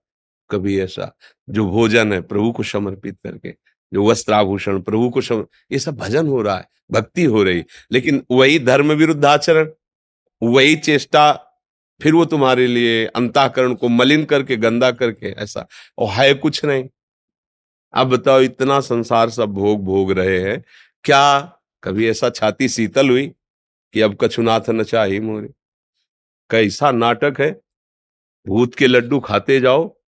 कभी 0.50 0.80
ऐसा, 0.80 1.18
जो 1.50 1.70
भोजन 1.70 2.14
है, 2.14 2.22
प्रभु 2.22 2.52
को 2.52 2.64
समर्पित 2.64 3.18
करके, 3.24 3.52
जो 3.94 4.06
वस्त्राभूषण, 4.06 4.82
प्रभु 4.82 5.10
को 5.10 5.22
समर 5.22 5.46
ये 5.72 5.80
सब 5.80 5.96
भजन 5.98 6.28
हो 6.28 6.42
रहा 6.42 6.58
है, 6.58 6.70
भक्ति 6.92 7.24
हो 7.24 7.44
रही। 7.44 7.64
लेकिन 7.92 8.26
वही 8.32 8.60
धर्म 8.60 8.92
विरुद्ध 8.92 9.26
आचरण, 9.26 9.72
वही 10.44 10.76
चेष्टा 10.76 11.46
फिर 12.02 12.14
वो 12.14 12.26
तुम्हारे 12.26 12.68
लिए 12.68 13.06
अंताकरण 13.06 13.74
को 13.74 13.88
मलिन 13.88 14.26
करके, 14.26 14.58
गंदा 14.58 14.92
करके, 14.92 15.32
ऐसा, 15.32 15.68
और 15.98 16.08
है 16.10 16.34
कुछ 16.34 16.66
नहीं। 16.66 16.90
अब 17.94 18.08
बताओ, 18.08 18.42
इतना 18.42 18.80
संसार 18.80 19.30
सब 19.30 19.50
भोग 19.50 19.84
भोग 19.84 20.12
रहे 20.12 20.40
हैं। 20.40 20.64
क्या 21.04 21.40
कभी 21.84 22.10
ऐसा 22.10 22.30
छाती 22.30 22.70
शीतल 22.70 23.10
हुई 23.10 23.28
कि 23.94 24.02
अब 24.02 24.18
कछुनाथ 24.22 24.62
नचा 24.70 25.04
ही 25.04 25.20
मोरे? 25.20 25.50
कैसा 26.50 26.92
नाटक 26.92 27.36
है। 27.40 27.62
भूत 28.48 28.76
के 28.76 28.88
लड्डू 28.88 29.20
खाते 29.20 29.60
जाओ, 29.60 30.02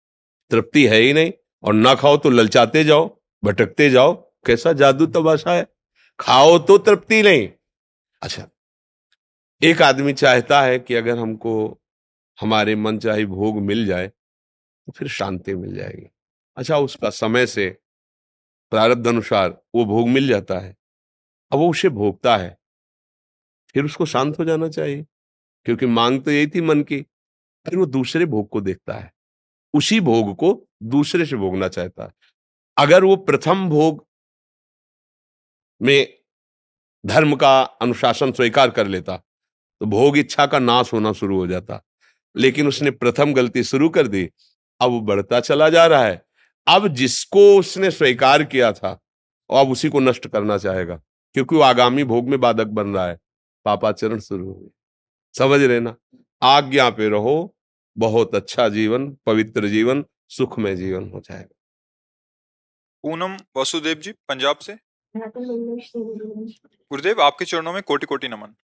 तृप्ति 0.50 0.88
है 0.88 0.98
ही 0.98 1.14
नहीं, 1.14 1.34
और 1.64 1.74
ना 1.74 1.96
खाओ 1.96 2.18
तो 2.18 2.30
ललचाते 2.30 2.84
जाओ, 2.84 3.22
भटकते 3.44 3.90
जाओ। 3.90 4.32
कैसा 4.46 4.74
जादू 4.74 5.06
तबाशा 5.06 5.54
है। 5.54 5.68
खाओ 6.20 6.60
तो 6.60 6.78
तृप्ति 6.78 7.22
नहीं। 7.22 7.50
अच्छा 8.22 8.48
एक 9.64 9.82
आदमी 9.82 10.14
चाहता 10.14 10.62
है 10.62 10.80
कि 10.80 10.96
अगर 10.96 11.18
हमको 11.18 11.81
हमारे 12.38 12.76
मन 12.76 12.98
चाहे 13.00 13.26
भोग 13.26 13.62
मिल 13.62 13.86
जाए 13.86 14.08
तो 14.08 14.92
फिर 14.92 15.08
शांति 15.10 15.56
मिल 15.56 15.76
जाएगी। 15.76 16.08
अच्छा 16.58 16.78
उसका 16.78 17.10
समय 17.10 17.46
से 17.48 17.70
प्रारब्ध 18.72 19.08
अनुसार 19.08 19.50
वो 19.76 19.86
भोग 19.86 20.08
मिल 20.08 20.28
जाता 20.28 20.60
है, 20.60 20.76
अब 21.52 21.60
वो 21.60 21.70
उसे 21.70 21.90
भोगता 21.90 22.36
है, 22.38 22.58
फिर 23.76 23.86
उसको 23.86 24.06
शांत 24.06 24.40
हो 24.40 24.46
जाना 24.46 24.70
चाहिए, 24.70 25.06
क्योंकि 25.66 25.86
मांग 25.88 26.22
तो 26.24 26.32
यही 26.32 26.48
थी 26.48 26.62
मन 26.62 26.82
की, 26.84 27.02
फिर 27.66 27.78
वो 27.78 27.86
दूसरे 27.88 28.26
भोग 28.26 28.50
को 28.50 28.62
देखता 28.62 28.94
है, 28.94 29.12
उसी 29.74 30.00
भोग 30.02 30.36
को 30.36 30.54
दूसरे 30.84 31.26
से 31.26 31.36
भोगना 31.36 31.68
चाहता 31.68 32.04
है। 32.04 32.14
अगर 32.78 33.04
वो 33.04 33.16
प्रथम 33.18 33.68
भोग 33.70 34.06
में 35.82 36.08
धर्म 37.04 37.36
का 37.36 37.62
अनुशासन 37.62 38.32
स्वीकार 38.32 38.72
कर 38.72 38.88
लेता 38.88 39.16
तो 39.18 39.86
भोग 39.86 40.18
इच्छा 40.18 40.46
का 40.46 40.60
नाश 40.60 40.92
होना 40.94 41.12
शुरू 41.14 41.38
हो 41.38 41.48
जाता 41.48 41.82
लेकिन 42.36 42.68
उसने 42.68 42.92
प्रथम 42.92 43.34
गलती 43.34 43.64
शुरू 43.64 43.90
कर 43.90 44.08
दी। 44.08 44.30
अब 44.82 44.92
वो 44.92 45.02
बढ़ता 45.02 45.40
चला 45.40 45.70
जा 45.70 45.86
रहा 45.86 46.06
है। 46.06 46.26
अब 46.68 46.88
जिसको 46.88 47.60
उसने 47.60 47.92
स्वीकार 47.92 48.44
किया 48.44 48.74
था 48.74 49.00
अब 49.50 49.72
उसी 49.72 49.90
को 49.90 50.00
नष्ट 50.00 50.28
करना 50.28 50.58
चाहेगा 50.58 51.02
क्योंकि 51.36 51.56
वो 51.56 51.62
आगामी 51.62 52.04
भोग 52.04 52.30
में 52.30 52.40
बाधक 52.40 52.68
बन 52.68 52.88
रहा 52.88 53.08
है। 53.08 53.20
पापाचरण 53.66 54.20
शुरू 54.20 54.48
हो 54.48 54.54
गई 54.54 54.70
समझ 55.38 55.62
रहे 55.62 55.80
ना? 55.80 55.96
आज्ञा 56.42 56.90
पे 56.90 57.10
रहो 57.10 57.56
बहुत 57.98 58.36
अच्छा 58.36 58.70
जीवन 58.70 59.18
पवित्र 59.26 59.68
जीवन 59.68 60.06
सुखमय 60.30 60.76
जीवन 60.76 61.10
हो 61.10 61.20
जाएगा। 61.20 61.56
पूनम 63.04 63.38
वसुदेव 63.58 63.96
जी 63.96 64.12
पंजाब 64.12 64.58
से? 64.58 64.78
गुरुदेव 65.18 67.22
आपके 67.22 67.46
चरणों 67.46 67.74
में 67.74 67.84
कोटि 67.84 68.06
कोटि 68.06 68.28
नमन। 68.28 68.56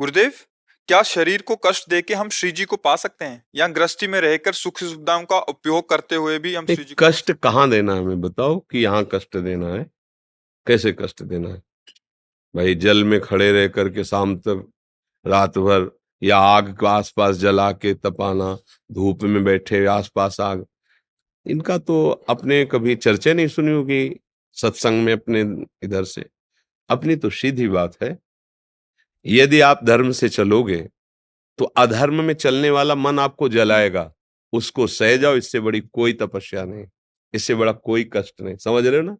गुरुदेव 0.00 0.32
क्या 0.90 1.02
शरीर 1.02 1.42
को 1.42 1.56
कष्ट 1.56 1.90
देके 1.90 2.14
हम 2.14 2.28
श्री 2.28 2.52
जी 2.52 2.64
को 2.64 2.76
पा 2.76 2.96
सकते 2.96 3.24
हैं? 3.24 3.44
या 3.54 3.68
गृहस्थी 3.68 4.06
में 4.06 4.20
रहकर 4.20 4.52
सुख 4.52 4.78
सुविधाओं 4.78 5.24
का 5.24 5.38
उपयोग 5.38 5.88
करते 5.88 6.14
हुए 6.14 6.38
भी 6.38 6.54
हम 6.54 6.66
श्री 6.66 6.84
जी 6.84 6.94
कष्ट 6.98 7.32
कहाँ 7.32 7.70
देना 7.70 7.94
है 7.94 8.00
हमें 8.00 8.20
बताओ 8.20 8.58
कि 8.58 8.78
यहाँ 8.78 9.08
कष्ट 9.14 9.36
देना 9.36 9.68
है? 9.68 9.86
कैसे 10.66 10.92
कष्ट 10.92 11.22
देना 11.22 11.48
है? 11.48 11.62
भाई 12.56 12.74
जल 12.74 13.04
में 13.04 13.20
खड़े 13.20 13.52
रह 13.52 13.68
करके 13.68 14.04
शाम 14.04 14.36
तक 14.36 14.72
रात 15.26 15.58
भर 15.58 15.98
या 16.22 16.38
आग 16.38 16.72
के 16.72 16.86
आसपास 16.86 17.36
जला 17.36 17.72
के 17.72 17.94
तपाना 17.94 18.58
धूप 18.92 19.22
में 19.22 19.44
बैठे 19.44 19.86
आसपास 19.86 20.40
आग। 20.40 20.66
इनका 21.46 21.78
तो 21.78 22.24
अपने 22.28 22.64
कभी 22.64 22.96
चर्चा 22.96 23.32
नहीं 23.32 23.48
सुनी 23.48 23.72
होगी 23.72 24.20
सत्संग 24.52 25.04
में 25.04 25.12
अपने 25.12 25.40
इधर 25.82 26.04
से। 26.04 26.26
अपनी 26.88 27.16
तो 27.16 27.30
सीधी 27.30 27.68
बात 27.68 27.96
है। 28.02 28.18
यदि 29.26 29.60
आप 29.62 29.84
धर्म 29.84 30.10
से 30.12 30.28
चलोगे 30.28 30.78
तो 31.58 31.64
अधर्म 31.64 32.22
में 32.24 32.34
चलने 32.34 32.70
वाला 32.70 32.94
मन 32.94 33.18
आपको 33.18 33.48
जलाएगा। 33.48 34.10
उसको 34.52 34.86
सह 34.88 35.16
जाओ, 35.16 35.36
इससे 35.36 35.60
बड़ी 35.60 35.80
कोई 35.82 36.12
तपस्या 36.12 36.64
नहीं, 36.64 36.84
इससे 37.34 37.54
बड़ा 37.54 37.72
कोई 37.72 38.04
कष्ट 38.12 38.40
नहीं। 38.40 38.56
समझ 38.56 38.86
रहे 38.86 38.96
हो 38.96 39.02
ना? 39.02 39.16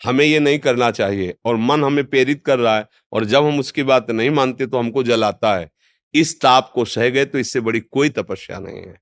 हमें 0.00 0.24
ये 0.24 0.38
नहीं 0.40 0.58
करना 0.58 0.90
चाहिए 0.90 1.34
और 1.44 1.56
मन 1.56 1.84
हमें 1.84 2.04
प्रेरित 2.06 2.42
कर 2.46 2.58
रहा 2.58 2.76
है 2.76 2.86
और 3.12 3.24
जब 3.24 3.44
हम 3.44 3.58
उसकी 3.60 3.82
बात 3.84 4.10
नहीं 4.10 4.30
मानते 4.30 4.66
तो 4.66 4.78
हमको 4.78 5.02
जलाता 5.02 5.54
है। 5.54 5.70
इस 6.14 6.40
ताप 6.40 6.70
को 6.74 6.84
सह 6.86 7.08
गए 7.08 7.24
तो 7.24 7.38
इससे 7.38 7.60
बड़ी 7.60 7.80
कोई 7.82 8.08
तपस्या 8.10 8.58
नहीं 8.58 8.78
है। 8.78 8.96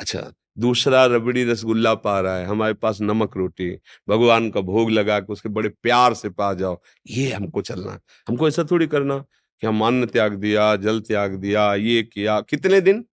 अच्छा 0.00 0.30
दूसरा 0.58 1.04
रबड़ी 1.06 1.44
रसगुल्ला 1.44 1.94
पा 1.96 2.18
रहा 2.20 2.36
है, 2.36 2.46
हमारे 2.46 2.74
पास 2.74 2.98
नमक 3.00 3.36
रोटी, 3.36 3.70
भगवान 4.08 4.50
का 4.50 4.60
भोग 4.62 4.90
लगा 4.90 5.18
के 5.20 5.32
उसके 5.32 5.48
बड़े 5.50 5.68
प्यार 5.82 6.14
से 6.14 6.28
पा 6.30 6.52
जाओ, 6.54 6.80
ये 7.06 7.30
हमको 7.30 7.62
चलना 7.62 7.98
हमको 8.28 8.48
ऐसा 8.48 8.64
थोड़ी 8.70 8.86
करना। 8.86 9.24
कि 9.60 9.66
हम 9.66 9.84
अन्न 9.86 10.06
त्याग 10.06 10.34
दिया, 10.34 10.76
जल 10.76 11.00
त्याग 11.00 11.34
दिया, 11.34 11.74
ये 11.74 12.02
किया, 12.02 12.40
कितने 12.40 12.80
दिन? 12.80 13.04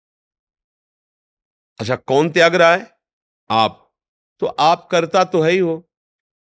अच्छा 1.79 1.95
कौन 1.95 2.29
त्याग 2.29 2.55
रहा 2.55 2.75
है? 2.75 2.97
आप। 3.49 3.83
तो 4.39 4.45
आप 4.45 4.87
करता 4.91 5.23
तो 5.23 5.41
है 5.41 5.51
ही 5.51 5.57
हो, 5.57 5.89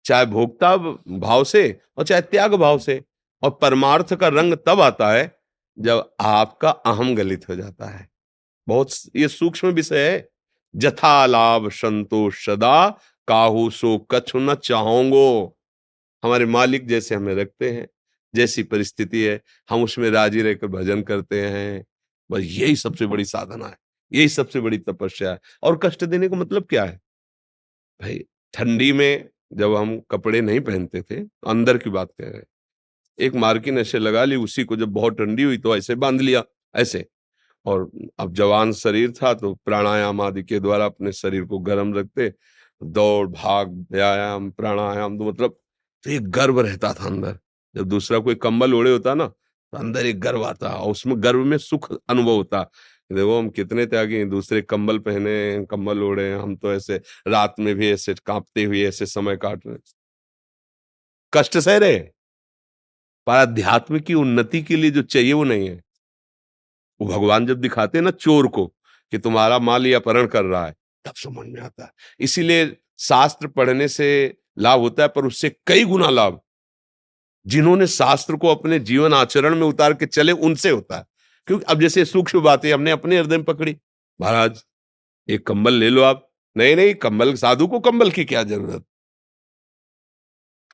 चाहे 0.05 0.27
भोक्ता 0.27 0.77
भाव 0.77 1.45
से 1.45 1.81
और 1.99 2.05
चाहे 2.05 2.21
त्याग 2.23 2.55
भाव 2.55 2.79
से, 2.79 3.05
और 3.43 3.51
परमार्थ 3.51 4.15
का 4.15 4.29
रंग 4.29 4.55
तब 4.67 4.81
आता 4.81 5.13
है 5.13 5.39
जब 5.79 6.15
आपका 6.21 6.71
अहम 6.71 7.15
गलित 7.15 7.49
हो 7.49 7.57
जाता 7.57 7.87
है। 7.87 8.09
बहुत 8.69 8.91
ये 9.17 9.29
सूक्ष्म 9.29 9.69
विषय 9.69 10.11
है। 10.11 10.29
जथा 10.77 11.27
लाभ 11.27 11.71
संतोष 11.71 12.47
सदा, 12.47 12.89
काहू 13.29 13.71
सो 13.71 13.99
कछु 14.11 14.39
न 14.39 14.55
चाहोगो। 14.55 15.57
हमारे 16.25 16.47
मालिक 16.47 16.87
जैसे 16.87 17.15
हमें 17.15 17.35
रखते 17.35 17.71
हैं। 17.71 17.89
जैसी 18.35 18.63
परिस्थिति 18.63 19.23
है, 19.23 19.41
हम 19.69 19.83
उसमें 19.85 20.11
राज़ी 20.11 20.43
रहकर 20.43 20.67
भजन 20.69 21.03
करते 21.03 21.43
हैं। 21.43 21.85
बस 22.31 22.41
यही 22.41 22.77
सबसे 22.77 23.07
बड़ी 23.07 23.25
साधना 23.25 23.67
है, 23.67 23.77
यही 24.13 24.29
सबसे 24.29 24.61
बड़ी 24.61 24.79
तपस्या 24.81 25.31
है। 25.33 25.39
और 25.63 25.79
कष्ट 25.83 26.05
देने 26.05 26.29
का 26.29 26.37
मतलब 26.37 26.67
क्या 26.67 26.85
है? 26.85 27.01
भाई, 28.01 28.19
ठंडी 28.55 28.93
में 28.93 29.29
जब 29.53 29.75
हम 29.77 29.99
कपड़े 30.11 30.41
नहीं 30.41 30.61
पहनते 30.61 31.03
थे 31.03 31.17
तो 31.17 31.49
अंदर 31.51 31.79
की 31.79 31.91
बात 31.91 32.11
कह 32.13 32.29
रहे 32.29 32.43
एक 33.19 33.35
मार्किन 33.37 33.79
ऐसे 33.79 33.99
लगा 33.99 34.25
ली, 34.25 34.37
उसी 34.37 34.65
को 34.65 34.77
जब 34.77 34.89
बहुत 34.91 35.19
ठंडी 35.19 35.43
हुई 35.43 35.59
तो 35.59 35.77
ऐसे 35.77 35.95
बाँध 35.97 36.21
लिया, 36.21 36.43
ऐसे। 36.75 37.07
और 37.67 37.91
अब 38.19 38.35
जवान 38.35 38.73
शरीर 38.75 39.13
था 39.13 39.33
तो 39.35 39.55
प्राणायाम 39.57 40.21
आदि 40.21 40.43
के 40.43 40.61
द्वारा 40.61 40.85
अपने 40.87 41.13
शरीर 41.13 41.45
को 41.45 41.59
गर्म 41.61 41.95
रखते, 41.95 42.33
दौड़, 42.81 43.29
भाग, 43.29 43.87
व्यायाम, 43.93 44.51
प्राणायाम 44.51 45.19
तो 45.19 45.25
मतलब 45.25 45.57
तो 46.05 46.11
एक 46.11 46.29
गर्व 46.31 46.61
रहता 46.61 46.93
था 46.95 47.07
अंदर। 47.07 47.39
जब 47.75 47.89
दूसरा 47.89 48.19
कोई 48.19 48.35
कंबल 48.37 48.75
ओढ़े 48.75 48.93
होता 48.93 49.15
ना 49.15 49.27
तो 49.27 49.79
अंदर 49.79 50.07
एक 50.07 50.21
गर्व 50.21 50.45
आता 50.45 50.69
और 50.71 50.91
उसमें 50.91 51.15
गर्व 51.23 51.45
में 51.45 51.57
सुख 51.59 51.93
अनुभव 52.09 52.33
होता। 52.33 52.63
देखो 53.11 53.39
हम 53.39 53.49
कितने 53.51 53.85
त्यागी 53.87 54.25
दूसरे 54.27 54.61
कंबल 54.63 54.99
पहने 55.01 55.67
कंबल 55.71 56.03
ओढ़े 56.03 56.33
हम 56.33 56.55
तो 56.57 56.73
ऐसे 56.73 57.01
रात 57.29 57.55
में 57.61 57.75
भी 57.75 57.91
ऐसे 57.91 58.15
कांपते 58.17 58.65
हुए, 58.65 58.83
ऐसे 58.83 59.07
समय 59.07 59.37
काट 59.37 59.67
रहे 59.67 59.77
कष्ट 61.33 61.59
सह 61.59 61.77
रहे 61.79 61.99
पर 63.27 63.37
अध्यात्म 63.37 63.99
की 64.01 64.15
उन्नति 64.15 64.63
के 64.63 64.77
लिए 64.77 64.91
जो 64.91 65.03
चाहिए 65.05 65.33
वो 65.33 65.45
नहीं 65.45 65.69
है। 65.69 65.81
वो 67.01 67.07
भगवान 67.09 67.47
जब 67.47 67.61
दिखाते 67.61 67.99
हैं 67.99 68.05
ना 68.05 68.11
चोर 68.11 68.47
को 68.49 68.67
कि 68.67 69.19
तुम्हारा 69.19 69.59
माल 69.61 69.87
या 69.87 69.99
अपहरण 69.99 70.27
कर 70.27 70.45
रहा 70.45 70.67
है, 70.67 70.75
तब 71.05 71.15
समझ 71.17 71.47
में 71.47 71.61
आता 71.61 71.85
है। 71.85 71.91
इसीलिए 72.21 72.77
शास्त्र 72.99 73.49
पढ़ने 73.49 73.89
से 73.89 74.37
लाभ 74.59 74.81
होता 74.81 75.03
है, 75.03 75.09
पर 75.09 75.27
उससे 75.27 75.51
कई 75.67 75.85
गुना 75.85 76.11
लाभ। 76.11 76.41
जिन्होंने 77.47 77.87
शास्त्र 77.87 78.37
को 78.37 78.49
अपने 78.49 78.79
जीवन 78.79 79.15
आचरण 79.15 79.55
में 79.55 79.67
उतार 79.67 79.95
के 79.95 80.07
चले, 80.07 80.33
उनसे 80.33 80.71
होता 80.71 80.99
है। 80.99 81.07
क्योंकि 81.47 81.65
अब 81.65 81.81
जैसे 81.81 82.05
सूक्ष्म 82.05 82.41
बातें 82.41 82.73
हमने 82.73 82.91
अपने 82.91 83.19
हृदय 83.19 83.37
में 83.37 83.45
पकड़ी। 83.45 83.77
महाराज, 84.21 84.65
एक 85.29 85.47
कंबल 85.47 85.73
ले 85.73 85.89
लो 85.91 86.03
आप। 86.03 86.31
नहीं 86.57 86.77
नहीं, 86.77 86.95
कंबल, 86.95 87.35
साधु 87.35 87.67
को 87.67 87.81
कंबल 87.81 88.11
की 88.11 88.25
क्या 88.25 88.43
ज़रूरत? 88.43 88.85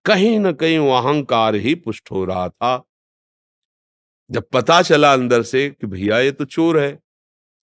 कहीं 0.05 0.39
ना 0.41 0.53
कहीं 0.53 0.79
वो 0.79 0.93
अहंकार 0.93 1.55
ही 1.55 1.75
पुष्ट 1.75 2.11
हो 2.11 2.25
रहा 2.25 2.49
था। 2.49 2.89
जब 4.31 4.49
पता 4.53 4.83
चला 4.83 5.13
अंदर 5.13 5.43
से 5.43 5.71
कि 5.71 5.87
भैया 5.87 6.19
ये 6.19 6.33
तो 6.33 6.45
चोर 6.45 6.79
है। 6.81 6.99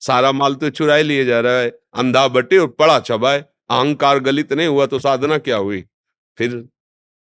सारा 0.00 0.32
माल 0.32 0.54
तो 0.54 0.70
चुराए 0.70 1.02
लिए 1.02 1.24
जा 1.24 1.40
रहा 1.40 1.52
है। 1.52 1.70
अंधा 1.94 2.28
बटे 2.28 2.58
और 2.58 2.68
पड़ा 2.68 3.00
चबाए। 3.00 3.40
अहंकार 3.70 4.18
गलित 4.18 4.52
नहीं 4.52 4.68
हुआ 4.68 4.86
तो 4.86 4.98
साधना 4.98 5.38
क्या 5.38 5.56
हुई? 5.56 5.84
फिर 6.38 6.68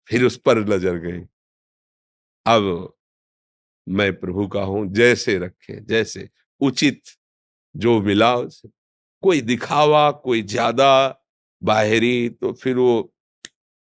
फिर 0.06 0.24
उस 0.24 0.36
पर 0.36 0.58
नज़र 0.58 0.94
गई। 0.94 1.20
अब 2.46 2.92
मैं 3.86 4.12
प्रभु 4.20 4.46
का 4.48 4.60
हूँ, 4.62 4.86
जैसे 4.94 5.38
रखे, 5.38 5.80
जैसे 5.82 6.28
उचित 6.60 7.02
जो 7.74 8.00
मिला 8.02 8.34
उसे। 8.36 8.68
कोई 9.22 9.40
दिखावा, 9.42 10.10
कोई 10.12 10.42
ज़्यादा 10.44 10.90
बाहरी 11.62 12.28
तो 12.30 12.52
फिर 12.54 12.76
वो 12.76 13.12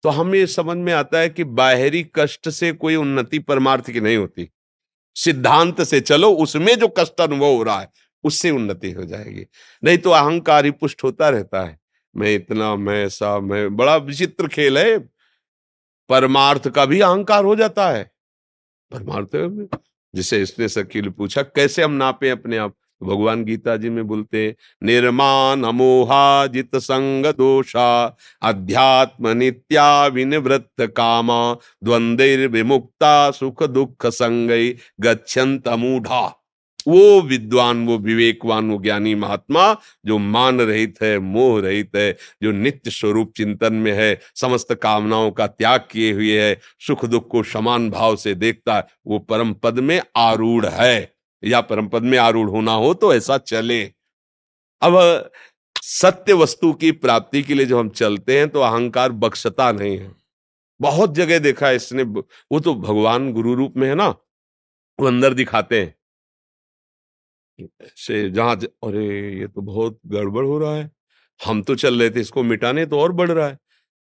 तो 0.05 0.09
हमें 0.11 0.47
समझ 0.47 0.77
में 0.77 0.93
आता 0.93 1.19
है 1.21 1.29
कि 1.29 1.45
बाहरी 1.45 2.05
कष्ट 2.17 2.49
से 2.49 2.73
कोई 2.73 2.97
उन्नति 2.97 3.39
परमार्थ 3.41 3.91
की 3.91 4.01
नहीं 4.01 4.17
होती। 4.17 4.49
सिद्धांत 5.17 5.83
से 5.83 6.01
चलो, 6.01 6.31
उसमें 6.33 6.75
जो 6.79 6.89
कष्ट 6.89 7.21
अनुभव 7.21 7.55
हो 7.57 7.63
रहा 7.63 7.81
है, 7.81 7.89
उससे 8.25 8.51
उन्नति 8.51 8.91
हो 8.93 9.05
जाएगी। 9.05 9.47
नहीं 9.83 9.99
तो 9.99 10.11
अहंकार 10.11 10.65
ही 10.65 10.71
पुष्ट 10.73 11.05
होता 11.05 11.29
रहता 11.29 11.65
है। 11.65 11.79
मैं 12.15 12.35
इतना, 12.35 12.77
मैं 12.77 13.05
ऐसा, 13.07 13.39
मैं, 13.41 13.77
बड़ा 13.77 13.97
विचित्र 13.97 14.49
खेल 14.49 14.79
है। 14.79 14.99
परमार्थ 16.11 16.69
का 16.69 16.85
भी 16.87 17.01
अहंकार 17.01 17.45
हो 17.45 17.57
जाता 17.57 17.91
है। 17.91 18.11
परमार्थ 18.93 19.69
जिसे 20.15 20.43
इसने 20.43 20.69
सकील 20.69 21.09
पूछा, 21.09 21.43
कैसे 21.43 21.83
हम 21.83 21.93
नापे 21.93 22.31
अपने 22.31 22.57
आप? 22.57 22.75
भगवान 23.03 23.45
गीता 23.45 23.77
जी 23.77 23.89
में 23.89 24.07
बोलते 24.07 24.57
निर्माण 24.83 25.63
अमोहा 25.63 26.47
जित 26.47 26.77
संग 26.77 27.27
दोषा, 27.27 28.17
अध्यात्म 28.43 29.29
नित्या 29.29 30.07
विनिवृत्त 30.07 30.83
कामा 30.97 31.57
द्वंद्व 31.85 32.47
विमुक्ता 32.49 33.31
सुख 33.31 33.63
दुख 33.63 34.07
संग 34.07 34.51
गच्छन्त 35.01 35.69
मूढ़ा 35.69 36.38
वो 36.89 37.21
विद्वान, 37.23 37.87
वो 37.87 37.99
विवेकवान, 37.99 38.71
वो 38.71 38.79
ज्ञानी 38.79 39.15
महात्मा 39.15 39.73
जो 40.07 40.19
मान 40.19 40.61
रहित 40.61 41.03
है, 41.03 41.19
मोह 41.19 41.61
रहित 41.61 41.97
है, 41.97 42.17
जो 42.43 42.53
नित्य 42.53 42.91
स्वरूप 42.91 43.33
चिंतन 43.37 43.75
में 43.75 43.93
है, 43.93 44.19
समस्त 44.35 44.75
कामनाओं 44.75 45.31
का 45.31 45.47
त्याग 45.47 45.81
किए 45.91 46.13
हुए 46.13 46.41
है, 46.41 46.61
सुख 46.87 47.05
दुख 47.05 47.29
को 47.29 47.43
समान 47.43 47.91
भाव 47.91 48.17
से 48.17 48.35
देखता 48.35 48.77
है, 48.77 48.87
वो 49.07 49.19
परम 49.19 49.53
पद 49.53 49.79
में 49.79 50.01
आरूढ़ 50.17 50.67
है। 50.67 51.19
या 51.45 51.61
परम 51.61 51.89
पद 51.89 52.03
में 52.03 52.19
आरूढ़ 52.19 52.49
होना 52.51 52.73
हो 52.73 52.95
तो 52.95 53.15
ऐसा 53.15 53.39
चले। 53.39 53.83
अब 54.83 55.31
सत्य 55.83 56.33
वस्तु 56.33 56.73
की 56.73 56.93
प्राप्ति 56.93 57.43
के 57.43 57.55
लिए 57.55 57.67
जो 57.67 57.79
हम 57.79 57.89
चलते 57.89 58.39
हैं 58.39 58.49
तो 58.49 58.61
अहंकार 58.61 59.13
बख्शता 59.13 59.73
नहीं 59.73 59.99
है। 59.99 60.11
बहुत 60.81 61.15
जगह 61.15 61.39
देखा 61.39 61.69
है 61.69 61.77
इसने, 61.77 62.03
वो 62.03 62.61
तो 62.61 62.75
भगवान 62.75 63.33
गुरु 63.33 63.55
रूप 63.55 63.77
में 63.77 63.89
है 63.89 63.95
ना, 63.95 64.09
वो 64.99 65.07
अंदर 65.07 65.35
दिखाते 65.35 65.81
हैं। 65.81 65.95
से 67.97 68.31
जहाँ 68.31 68.57
अरे, 68.57 69.39
ये 69.41 69.47
तो 69.47 69.61
बहुत 69.61 69.99
गड़बड़ 70.07 70.45
हो 70.45 70.59
रहा 70.59 70.77
है। 70.77 70.91
हम 71.47 71.63
तो 71.63 71.75
चल 71.75 72.01
रहे 72.01 72.11
थे 72.11 72.21
इसको 72.21 72.43
मिटाने 72.43 72.87
तो 72.87 73.01
और 73.01 73.13
बढ़ 73.13 73.31
रहा 73.31 73.49
है। 73.49 73.59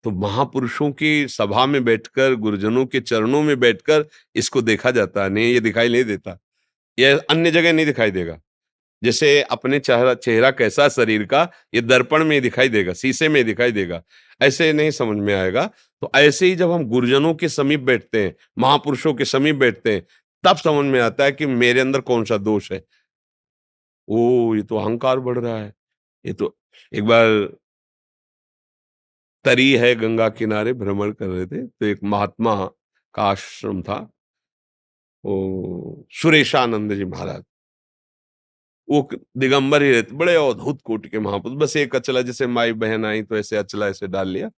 तो 0.05 0.11
महापुरुषों 0.11 0.93
की 0.93 1.29
सभा 1.29 1.67
में 1.67 1.85
बैठकर, 1.85 2.35
गुरुजनों 2.35 2.87
के 2.87 3.01
चरणों 3.01 3.43
में 3.43 3.61
बैठकर 3.61 4.05
इसको 4.37 4.63
देखा 4.63 4.91
जाता 4.91 5.25
है 5.25 5.31
नहीं, 5.31 5.53
ये 5.53 5.61
दिखाई 5.61 5.89
नहीं 5.89 6.05
देता। 6.05 6.39
ये 6.99 7.13
अन्य 7.31 7.51
जगह 7.51 7.73
नहीं 7.73 7.87
दिखाई 7.87 8.11
देगा। 8.11 8.41
जैसे 9.05 9.43
अपने 9.43 9.79
चेहरा 9.79 10.15
चेहरा 10.15 10.51
कैसा 10.51 10.89
शरीर 10.89 11.25
का, 11.25 11.51
ये 11.75 11.81
दर्पण 11.81 12.25
में 12.25 12.43
दिखाई 12.43 12.69
देगा, 12.69 12.93
शीशे 12.93 13.29
में 13.29 13.45
दिखाई 13.45 13.73
देगा। 13.73 14.03
ऐसे 14.43 14.73
नहीं 14.73 14.91
समझ 14.91 15.19
में 15.19 15.35
आएगा। 15.35 15.71
तो 16.01 16.11
ऐसे 16.15 16.47
ही 16.47 16.57
जब 16.57 16.71
हम 16.71 16.85
गुरुजनों 16.85 17.35
के 17.35 17.49
समीप 17.49 17.81
बैठते 17.81 18.25
हैं, 18.25 18.35
महापुरुषों 18.59 19.15
के 19.15 19.25
समीप 19.25 19.57
बैठते 19.57 19.93
हैं, 19.93 20.07
तब 20.45 20.57
समझ 20.57 20.87
में 20.87 21.01
आता 21.01 21.25
है 21.25 21.33
कि 21.33 21.47
मेरे 21.47 21.81
अंदर 21.81 22.01
कौन 22.01 22.25
सा 22.25 22.37
दोष 22.37 22.73
है। 22.73 22.85
ओ 24.11 24.55
ये 24.55 24.63
तो 24.63 24.77
अहंकार 24.77 25.21
बढ़ 25.21 25.39
रहा 25.39 25.57
है। 25.59 25.73
ये 26.25 26.33
तो 26.33 26.57
एक 26.93 27.05
बार 27.05 27.27
तरी 29.45 29.71
है 29.75 29.95
गंगा 29.97 30.29
किनारे 30.31 30.73
भ्रमण 30.75 31.13
कर 31.13 31.27
रहे 31.27 31.47
थे 31.47 31.67
तो 31.67 31.87
एक 31.87 32.03
महात्मा 32.05 32.55
का 33.15 33.23
आश्रम 33.25 33.83
था, 33.83 33.99
वो 35.25 36.07
सुरेशानंद 36.13 36.95
जी 36.95 37.05
महाराज। 37.07 37.43
वो 38.89 39.09
दिगंबर 39.39 39.83
ही 39.83 39.91
रहते, 39.93 40.15
बड़े 40.15 40.35
अद्भुत 40.37 40.81
कोट 40.85 41.07
के 41.07 41.19
महापुरुष, 41.19 41.59
बस 41.59 41.77
एक 41.77 41.97
अचला, 41.97 42.23
जैसे 42.23 42.47
माई 42.49 42.73
बहन 42.75 43.05
आई 43.05 43.23
तो 43.23 43.37
ऐसे 43.39 43.57
अचला, 43.57 43.89
ऐसे 43.89 44.07
डाल 44.09 44.29
लिया। 44.29 44.51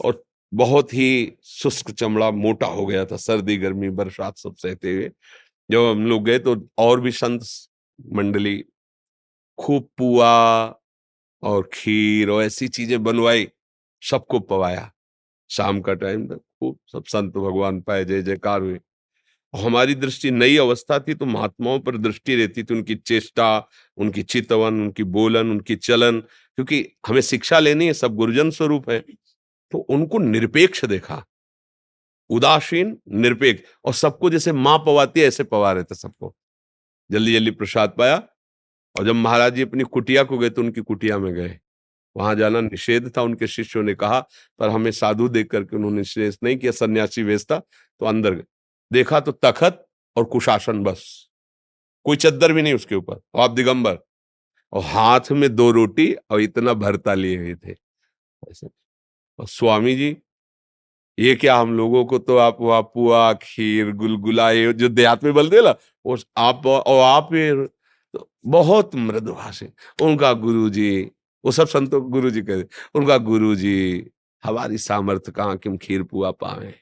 और 0.00 0.22
बहुत 0.52 0.92
ही 0.94 1.32
शुष्क 1.44 1.90
चमड़ा 1.92 2.30
मोटा 2.32 2.66
हो 2.68 2.86
गया 2.86 3.04
था, 3.04 3.16
सर्दी, 3.18 3.56
गर्मी, 3.56 3.90
बरसात 3.90 4.38
सब 4.38 4.56
सहते 4.56 4.92
हुए। 4.92 5.10
जब 5.70 5.80
हम 5.80 6.06
लोग 6.06 6.24
गए 6.24 6.38
तो 6.38 6.56
और 6.78 7.00
भी 7.00 7.10
संत 7.12 7.42
मंडली 8.06 8.64
खूब 9.58 9.88
पुआ 9.98 10.32
और 11.42 11.70
खीर 11.74 12.30
और 12.30 12.42
ऐसी 12.42 12.68
चीज़ें 12.68 13.02
बनवाई, 13.04 13.48
सबको 14.02 14.40
पवाया। 14.40 14.92
शाम 15.50 15.80
का 15.80 15.94
टाइम 15.94 16.26
तक 16.28 16.36
खूब 16.36 16.78
सब 16.92 17.04
संत 17.04 17.36
भगवान 17.36 17.80
पाए, 17.80 18.04
जय 18.04 18.22
जयकार 18.22 18.60
हुए। 18.60 18.80
हमारी 19.54 19.94
दृष्टि 19.94 20.30
नई 20.30 20.56
अवस्था 20.56 20.98
थी 20.98 21.14
तो 21.14 21.26
महात्माओं 21.26 21.80
पर 21.80 21.96
दृष्टि 21.96 22.36
रहती 22.36 22.62
थी, 22.62 22.74
उनकी 22.74 22.94
चेष्टा, 22.94 23.68
उनकी 23.96 24.22
चितवन, 24.22 24.80
उनकी 24.82 25.02
बोलन, 25.02 25.50
उनकी 25.50 25.76
चलन, 25.76 26.20
क्योंकि 26.20 26.86
हमें 27.06 27.20
शिक्षा 27.20 27.58
लेनी 27.58 27.86
है, 27.86 27.92
सब 27.92 28.14
गुरुजन 28.14 28.50
स्वरूप 28.50 28.90
है। 28.90 29.00
तो 29.72 29.78
उनको 29.78 30.18
निरपेक्ष 30.18 30.84
देखा। 30.84 31.24
उदासीन, 32.30 32.98
निरपेक्ष 33.08 33.62
और 33.84 33.94
सबको 33.94 34.30
जैसे 34.30 34.52
माँ 34.52 34.78
पवाती 34.78 35.20
है, 35.20 35.26
ऐसे 35.26 35.44
पवा 35.44 35.72
रहे 35.72 35.84
थे 35.84 35.94
सबको। 35.94 36.34
जल्दी 37.12 37.32
जल्दी 37.32 37.50
प्रसाद 37.50 37.94
पाया 37.98 38.16
और 38.96 39.06
जब 39.06 39.14
महाराज 39.14 39.54
जी 39.54 39.62
अपनी 39.62 39.84
कुटिया 39.84 40.22
को 40.22 40.38
गए 40.38 40.50
तो 40.50 40.62
उनकी 40.62 40.80
कुटिया 40.80 41.18
में 41.18 41.34
गए। 41.34 41.58
वहाँ 42.16 42.34
जाना 42.34 42.60
निषेध 42.60 43.12
था, 43.16 43.22
उनके 43.22 43.46
शिष्यों 43.46 43.82
ने 43.82 43.94
कहा, 43.94 44.20
पर 44.58 44.68
हमें 44.68 44.90
साधु 44.92 45.28
देख 45.28 45.50
करके 45.50 45.76
उन्होंने 45.76 45.96
निषेध 45.96 46.36
नहीं 46.44 46.56
किया, 46.56 46.72
सन्यासी 46.72 47.22
वेश 47.22 47.44
था 47.44 47.58
तो 48.00 48.06
अंदर 48.06 48.34
गए। 48.34 48.44
देखा 48.92 49.20
तो 49.20 49.32
तखत 49.32 49.86
और 50.16 50.24
कुशासन 50.24 50.82
बस। 50.82 51.28
कोई 52.04 52.16
चद्दर 52.16 52.52
भी 52.52 52.62
नहीं 52.62 52.74
उसके 52.74 52.94
ऊपर, 52.94 53.14
और 53.34 53.40
आप 53.40 53.50
दिगंबर। 53.50 53.98
और 54.72 54.82
हाथ 54.82 55.32
में 55.32 55.56
दो 55.56 55.70
रोटी 55.70 56.12
और 56.30 56.40
इतना 56.40 56.74
भरता 56.74 57.14
लिए 57.14 57.38
हुए 57.38 57.54
थे। 57.54 57.72
ऐसे। 58.50 58.68
और 59.38 59.48
स्वामी 59.48 59.96
जी 59.96 60.16
ये 61.18 61.34
क्या 61.34 61.56
हम 61.56 61.76
लोगों 61.76 62.04
को 62.04 62.18
तो 62.18 62.36
आप 62.36 62.58
पुआ 62.94 63.32
खीर 63.42 63.90
गुलगुला 63.92 64.50
ये 64.50 64.72
जो 64.72 64.88
देहात 64.88 65.24
में 65.24 65.32
बल 65.34 65.48
दे 65.48 65.60
ला 65.60 65.74
वो 66.06 66.16
आप 66.36 66.66
और 66.66 67.02
आप 67.02 67.28
तो 68.14 68.28
बहुत 68.46 68.94
मृदुभाषी। 68.94 69.66
उनका 70.02 70.32
गुरु 70.34 70.68
जी 70.70 71.10
वो 71.44 71.52
सब 71.52 71.68
संतों 71.68 72.00
गुरु 72.10 72.30
जी 72.30 72.42
कहते 72.42 72.98
उनका 72.98 73.16
गुरु 73.20 73.54
जी 73.56 74.10
हमारी 74.42 74.78
सामर्थ्य 74.78 75.32
कहाँ 75.32 75.56
कि 75.56 75.68
हम 75.68 75.76
खीर 75.76 76.02
पुआ 76.02 76.30
पावे 76.32 76.74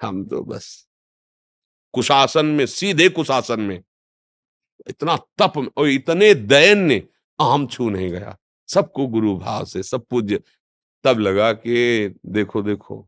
हम 0.00 0.24
तो 0.24 0.42
बस 0.42 0.88
कुशासन 1.94 2.46
में, 2.46 2.64
सीधे 2.66 3.08
कुशासन 3.08 3.60
में। 3.60 3.82
इतना 4.88 5.16
तप 5.38 5.52
और 5.76 5.88
इतने 5.88 6.32
दैन्य 6.34 6.98
अहम 7.38 7.66
छू 7.66 7.88
नहीं 7.90 8.08
गया। 8.10 8.36
सबको 8.68 9.06
गुरु 9.06 9.36
भाव 9.38 9.64
से 9.64 9.82
सब 9.82 10.04
पूज्य। 10.06 10.40
तब 11.04 11.18
लगा 11.20 11.52
कि 11.52 12.14
देखो 12.26 12.62
देखो 12.62 13.06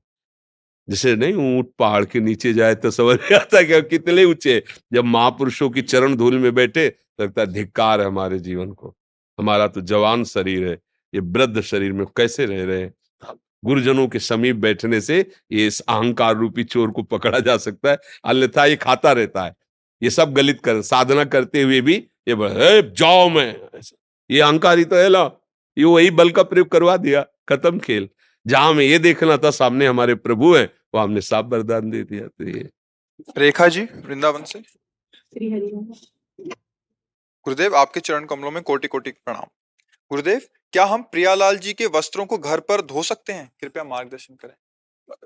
जैसे 0.88 1.14
नहीं 1.16 1.35
ऊँट 1.35 1.68
पहाड़ 1.79 2.05
के 2.05 2.20
नीचे 2.20 2.53
जाए 2.55 2.74
तो 2.74 2.90
समझ 2.90 3.18
में 3.20 3.37
आता 3.38 3.62
कि 3.62 3.81
कितने 3.88 4.24
ऊँचे 4.24 4.62
जब 4.92 5.05
महापुरुषों 5.07 5.68
की 5.70 5.83
चरण 5.83 6.14
धूल 6.16 6.38
में 6.38 6.55
बैठे 6.55 6.88
तो 6.88 7.24
लगता 7.24 7.40
है 7.40 7.46
धिक्कार 7.46 8.01
है 8.01 8.07
हमारे 8.07 8.38
जीवन 8.38 8.70
को। 8.72 8.94
हमारा 9.38 9.66
तो 9.66 9.81
जवान 9.83 10.24
शरीर 10.24 10.66
है, 10.66 10.79
ये 11.14 11.20
वृद्ध 11.20 11.61
शरीर 11.61 11.92
में 11.92 12.05
कैसे 12.16 12.46
रह 12.46 12.64
रहे 12.64 12.81
हैं? 12.81 12.92
गुरुजनों 13.64 14.07
के 14.09 14.18
समीप 14.18 14.57
बैठने 14.57 15.01
से 15.01 15.18
ये 15.53 15.66
इस 15.66 15.81
अहंकार 15.81 16.37
रूपी 16.37 16.64
चोर 16.64 16.90
को 16.90 17.03
पकड़ा 17.05 17.38
जा 17.38 17.57
सकता 17.57 17.90
है, 17.90 17.98
अन्यथा 18.24 18.64
ये 18.66 18.77
खाता 18.77 19.12
रहता 19.12 19.44
है। 19.44 19.55
ये 20.03 20.11
सब 20.11 20.33
गलित 20.33 20.61
कर, 20.61 20.81
साधना 20.83 21.24
करते 21.27 21.62
हुए 21.62 21.81
भी 21.81 21.94
ये 22.29 22.83
जाओ 22.92 23.29
मैं। 23.29 23.55
ये 24.31 24.40
अहंकार 24.40 24.79
ही 24.79 24.85
तो 24.85 24.96
है, 24.96 25.09
ला। 25.09 25.24
ये 25.77 25.85
वही 25.85 26.11
बल 26.11 26.31
का 26.31 26.42
प्रयोग 26.42 26.68
करवा 26.68 26.96
दिया, 26.96 27.22
खत्म 27.48 27.79
खेल। 27.79 28.09
जहाँ 28.46 28.72
में 28.72 28.85
ये 28.85 28.98
देखना 28.98 29.37
था, 29.37 29.51
सामने 29.51 29.87
हमारे 29.87 30.14
प्रभु 30.16 30.55
हैं। 30.55 30.68
वो 30.94 31.01
हमने 31.01 31.20
साफ़ 31.22 31.46
वरदान 31.46 31.90
दे 31.90 32.03
दिया 32.05 32.27
तो 32.29 32.48
ये। 32.48 32.68
रेखा 33.38 33.68
जी 33.68 33.83
वृंदावन 33.85 34.44
से। 34.44 34.62
गुरुदेव 37.46 37.74
आपके 37.77 38.01
चरण 38.01 38.24
कमलों 38.27 38.51
में 38.51 38.62
कोटि 38.62 38.88
कोटि 38.88 39.11
प्रणाम। 39.11 39.46
गुरुदेव 40.11 40.40
क्या 40.72 40.85
हम 40.85 41.03
प्रियालाल 41.03 41.57
जी 41.59 41.72
के 41.72 41.87
वस्त्रों 41.88 42.27
को 42.27 42.38
घर 42.38 42.61
पर 42.61 42.81
धो 42.83 43.03
सकते 43.03 43.33
हैं? 43.33 43.51
कृपया 43.61 43.85
मार्गदर्शन 43.85 44.35
करें। 44.35 44.55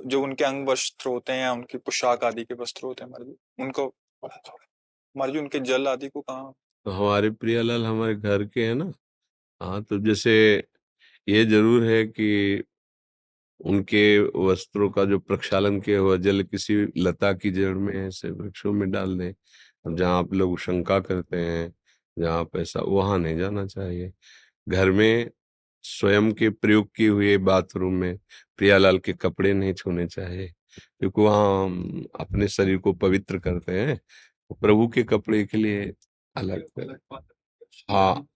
जो 0.06 0.22
उनके 0.22 0.44
अंग 0.44 0.68
वस्त्र 0.68 1.08
होते 1.10 1.32
हैं 1.32 1.48
उनकी 1.48 1.78
पोशाक 1.78 2.24
आदि 2.24 2.44
के 2.44 2.54
वस्त्र 2.54 2.86
होते 2.86 3.04
हैं 3.04 3.10
मर्ज़ी 3.10 3.34
उनको 3.58 3.86
मर्ज़ी 5.16 5.38
उनके 5.38 5.60
जल 5.60 5.88
आदि 5.88 6.08
को 6.08 6.20
कहा? 6.20 6.52
तो 6.86 6.90
हमारे 6.90 7.30
प्रियालाल 7.32 7.84
हमारे 7.86 8.14
घर 8.14 8.44
के 8.44 8.66
हैं 8.66 8.74
ना। 8.74 8.92
हाँ 9.60 9.82
तो 9.82 9.98
जैसे 9.98 10.32
ये 11.28 11.44
ज़रूर 11.44 11.84
है 11.84 12.04
कि 12.06 12.62
उनके 13.62 14.18
वस्त्रों 14.46 14.90
का 14.90 15.04
जो 15.04 15.18
प्रक्षालन 15.18 15.80
किया 15.80 15.98
हुआ 16.00 16.16
जल 16.18 16.42
किसी 16.42 16.74
लता 16.98 17.32
की 17.34 17.50
जड़ 17.50 17.74
में 17.74 17.94
ऐसे 17.96 18.30
वृक्षों 18.30 18.72
में 18.72 18.90
डाल 18.90 19.18
दें। 19.18 19.32
अब 19.86 19.96
जहाँ 19.96 20.18
आप 20.18 20.32
लोग 20.34 20.58
शंका 20.58 20.98
करते 21.00 21.36
हैं, 21.38 21.72
जहाँ 22.16 22.44
पैसा 22.44 22.80
वहाँ 22.80 23.18
नहीं 23.18 23.38
जाना 23.38 23.66
चाहिए। 23.66 24.12
घर 24.66 24.90
में 24.90 25.30
स्वयं 25.84 26.32
के 26.32 26.50
प्रयोग 26.50 26.88
किए 26.96 27.08
हुए 27.08 27.36
बाथरूम 27.38 27.94
में 27.94 28.18
प्रियालाल 28.58 28.98
के 28.98 29.12
कपड़े 29.12 29.52
नहीं 29.54 29.74
छूने 29.74 30.06
चाहिए, 30.06 30.48
क्योंकि 31.00 31.22
वहाँ 31.22 31.68
अपने 32.20 32.48
शरीर 32.48 32.78
को 32.78 32.92
पवित्र 32.94 33.38
करते 33.38 33.80
हैं। 33.80 33.98
प्रभु 34.52 34.88
के 34.88 35.02
कपड़े 35.04 35.44
के 35.44 35.58
लिए 35.58 35.92
अलग 36.36 36.64
हाँ 37.90 38.26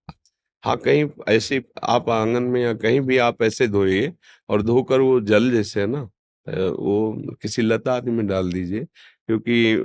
हाँ 0.66 0.76
कहीं 0.76 1.04
ऐसे 1.28 1.62
आप 1.84 2.08
आँगन 2.10 2.42
में 2.42 2.60
या 2.62 2.72
कहीं 2.74 3.00
भी 3.00 3.18
आप 3.18 3.42
ऐसे 3.42 3.66
धोइए 3.68 4.12
और 4.48 4.62
धोकर 4.62 5.00
वो 5.00 5.20
जल 5.22 5.50
जैसे 5.50 5.80
है 5.80 5.86
ना 5.86 6.00
वो 6.46 7.36
किसी 7.42 7.62
लता 7.62 7.94
आदि 7.94 8.10
में 8.10 8.26
डाल 8.26 8.50
दीजिए, 8.52 8.84
क्योंकि 8.84 9.76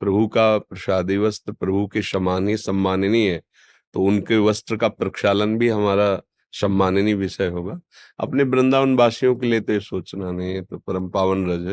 प्रभु 0.00 0.26
का 0.28 0.56
प्रसादी 0.58 1.16
वस्त्र 1.18 1.52
प्रभु 1.52 1.86
के 1.92 2.02
समानी 2.02 2.56
सम्माननीय 2.56 3.30
है 3.32 3.40
तो 3.94 4.02
उनके 4.02 4.36
वस्त्र 4.38 4.76
का 4.76 4.88
प्रक्षालन 4.90 5.56
भी 5.58 5.68
हमारा 5.68 6.20
सम्माननीय 6.54 7.14
विषय 7.14 7.48
होगा। 7.48 7.80
अपने 8.20 8.42
वृंदावन 8.44 8.96
वासियों 8.96 9.34
के 9.36 9.46
लिए 9.46 9.60
तो 9.60 9.72
ये 9.72 9.80
सोचना 9.80 10.30
नहीं 10.32 10.54
है 10.54 10.62
तो 10.64 10.78
परम 10.78 11.08
पावन 11.10 11.50
रज 11.50 11.72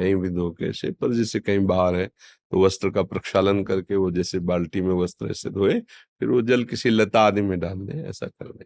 कहीं 0.00 0.14
भी 0.16 0.28
धो 0.30 0.50
के 0.50 0.72
से 0.72 0.90
पर 0.92 1.14
जैसे 1.14 1.40
कहीं 1.40 1.66
बाहर 1.66 1.94
है 1.94 2.06
तो 2.06 2.64
वस्त्र 2.64 2.90
का 2.90 3.02
प्रक्षालन 3.02 3.62
करके 3.64 3.96
वो 3.96 4.10
जैसे 4.10 4.38
बाल्टी 4.50 4.80
में 4.80 4.94
वस्त्र 4.94 5.30
ऐसे 5.30 5.50
धोए 5.50 5.80
फिर 5.80 6.28
वो 6.28 6.42
जल 6.42 6.64
किसी 6.64 6.90
लता 6.90 7.20
आदि 7.20 7.42
में 7.42 7.58
डाल 7.60 7.78
दे 7.86 8.02
ऐसा 8.08 8.26
कर 8.26 8.52
दे। 8.52 8.64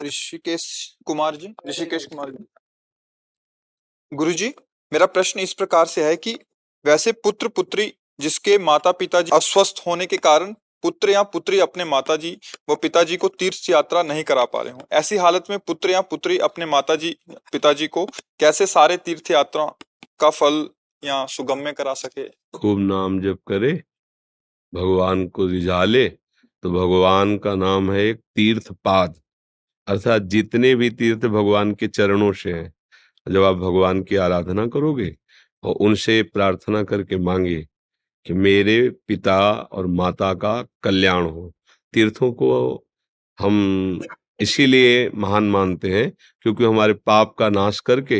ऋषिकेश 0.00 0.64
कुमार 1.06 1.36
जी। 1.36 1.54
ऋषिकेश 1.68 2.06
कुमार 2.06 2.30
जी। 2.30 2.44
गुरु 4.12 4.32
जी 4.32 4.48
मेरा 4.92 5.06
प्रश्न 5.06 5.40
इस 5.40 5.52
प्रकार 5.54 5.86
से 5.86 6.04
है 6.04 6.16
कि 6.16 6.34
वैसे 6.84 7.12
पुत्र 7.12 7.48
पुत्री 7.48 7.92
जिसके 8.20 8.58
माता 8.58 8.92
पिता 8.92 9.22
जी 9.22 9.30
अस्वस्थ 9.34 9.82
होने 9.86 10.06
के 10.06 10.16
कारण 10.16 10.54
पुत्र 10.82 11.10
या 11.10 11.22
पुत्री 11.24 11.58
अपने 11.60 11.84
माता 11.84 12.16
जी 12.16 12.36
व 12.68 12.74
पिताजी 12.74 13.16
को 13.16 13.28
तीर्थ 13.28 13.68
यात्रा 13.70 14.02
नहीं 14.02 14.22
करा 14.24 14.44
पा 14.44 14.62
रहे 14.62 14.72
हो। 14.72 14.86
ऐसी 14.92 15.16
हालत 15.16 15.44
में 15.50 15.58
पुत्र 15.58 15.90
या 15.90 16.00
पुत्री 16.02 16.38
अपने 16.40 16.66
माता 16.66 16.96
जी 16.96 17.16
पिताजी 17.52 17.86
को 17.88 18.04
कैसे 18.40 18.66
सारे 18.66 18.96
तीर्थ 18.96 19.30
यात्रा 19.30 19.64
का 20.20 20.30
फल 20.30 20.68
या 21.02 21.24
सुगम्य 21.26 21.72
करा 21.72 21.94
सके? 21.94 22.28
खूब 22.54 22.78
नाम 22.78 23.20
जप 23.20 23.38
करे, 23.46 23.72
भगवान 24.72 25.26
को 25.28 25.46
रिझा 25.46 25.84
ले 25.84 26.08
तो 26.08 26.70
भगवान 26.70 27.36
का 27.38 27.54
नाम 27.54 27.90
है 27.92 28.00
एक 28.00 28.20
तीर्थ 28.36 28.72
पाद 28.84 29.14
अर्थात 29.88 30.22
जितने 30.22 30.74
भी 30.74 30.90
तीर्थ 30.90 31.26
भगवान 31.26 31.72
के 31.74 31.86
चरणों 31.88 32.32
से 32.32 32.52
हैं, 32.52 32.72
जब 33.26 33.42
आप 33.42 33.56
भगवान 33.56 34.02
की 34.02 34.16
आराधना 34.16 34.66
करोगे 34.66 35.14
और 35.62 35.74
उनसे 35.76 36.22
प्रार्थना 36.24 36.82
करके 36.82 37.16
मांगे 37.18 37.66
कि 38.28 38.34
मेरे 38.34 38.88
पिता 39.08 39.38
और 39.50 39.86
माता 39.88 40.32
का 40.34 40.62
कल्याण 40.82 41.24
हो। 41.24 41.52
तीर्थों 41.94 42.32
को 42.32 42.84
हम 43.38 44.00
इसीलिए 44.40 45.08
महान 45.14 45.44
मानते 45.44 45.92
हैं 45.94 46.10
क्योंकि 46.42 46.64
हमारे 46.64 46.92
पाप 46.96 47.34
का 47.38 47.48
नाश 47.48 47.80
करके 47.80 48.16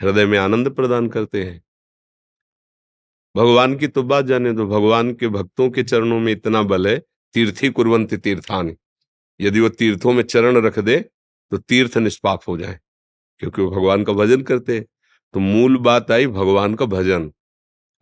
हृदय 0.00 0.26
में 0.26 0.38
आनंद 0.38 0.70
प्रदान 0.70 1.08
करते 1.08 1.42
हैं। 1.44 1.60
भगवान 3.34 3.76
की 3.78 3.88
तो 3.88 4.02
बात 4.02 4.24
जाने 4.24 4.52
दो, 4.52 4.66
भगवान 4.66 5.12
के 5.14 5.28
भक्तों 5.28 5.68
के 5.70 5.82
चरणों 5.82 6.20
में 6.20 6.32
इतना 6.32 6.62
बल 6.64 6.88
है, 6.88 6.98
तीर्थी 7.34 7.68
कुरवंत 7.70 8.14
तीर्थान। 8.14 8.76
यदि 9.40 9.60
वो 9.60 9.68
तीर्थों 9.70 10.12
में 10.12 10.22
चरण 10.24 10.62
रख 10.62 10.78
दे 10.78 10.98
तो 11.52 11.56
तीर्थ 11.58 11.96
निष्पाप 11.98 12.48
हो 12.48 12.56
जाए, 12.58 12.78
क्योंकि 13.42 13.62
वो 13.62 13.70
भगवान 13.70 14.04
का 14.04 14.12
भजन 14.14 14.42
करते 14.42 14.76
हैं। 14.76 14.86
तो 15.34 15.40
मूल 15.40 15.76
बात 15.78 16.10
आई, 16.10 16.26
भगवान 16.28 16.74
का 16.74 16.86
भजन। 16.86 17.32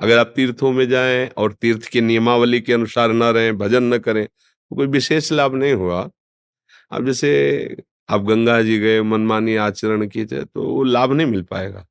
अगर 0.01 0.19
आप 0.19 0.33
तीर्थों 0.37 0.73
में 0.73 0.89
जाएँ 0.89 1.29
और 1.37 1.53
तीर्थ 1.53 1.87
की 1.87 2.01
नियमावली 2.01 2.61
के 2.61 2.73
अनुसार 2.73 3.13
न 3.13 3.23
रहें, 3.23 3.57
भजन 3.59 3.83
न 3.95 3.99
करें 3.99 4.27
तो 4.27 4.77
कोई 4.77 4.87
विशेष 4.87 5.33
लाभ 5.33 5.55
नहीं 5.55 5.73
हुआ। 5.73 6.09
अब 6.93 7.07
जैसे 7.07 7.77
आप 8.09 8.23
गंगा 8.23 8.61
जी 8.63 8.79
गए, 8.79 9.03
मनमानी 9.03 9.57
आचरण 9.57 10.07
किए 10.09 10.25
तो 10.27 10.69
वो 10.69 10.83
लाभ 10.83 11.13
नहीं 11.13 11.27
मिल 11.27 11.43
पाएगा। 11.43 11.87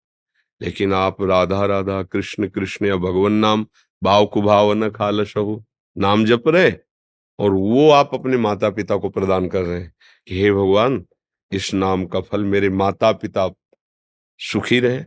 लेकिन 0.62 0.94
आप 0.94 1.22
राधा 1.22 1.66
राधा, 1.66 2.04
कृष्ण 2.04 2.48
कृष्ण 2.48 2.86
या 2.86 2.96
भगवान 2.96 3.34
नाम, 3.34 3.66
भाव 4.04 4.26
कुभाव 4.26 4.74
न 4.74 4.90
खालशहु 4.90 5.60
नाम 5.98 6.26
जप 6.26 6.44
रहे, 6.48 6.72
और 7.40 7.52
वो 7.52 7.90
आप 7.92 8.14
अपने 8.14 8.38
माता 8.38 8.70
पिता 8.70 8.98
को 8.98 9.10
प्रदान 9.10 9.48
कर 9.48 9.62
रहे 9.62 9.80
हैं 9.82 9.94
कि, 10.28 10.42
हे 10.42 10.52
भगवान, 10.52 11.06
इस 11.52 11.74
नाम 11.74 12.06
का 12.06 12.22
फल 12.22 12.44
मेरे 12.44 12.70
माता 12.70 13.12
पिता 13.12 13.50
सुखी 14.40 14.80
रहे 14.80 15.04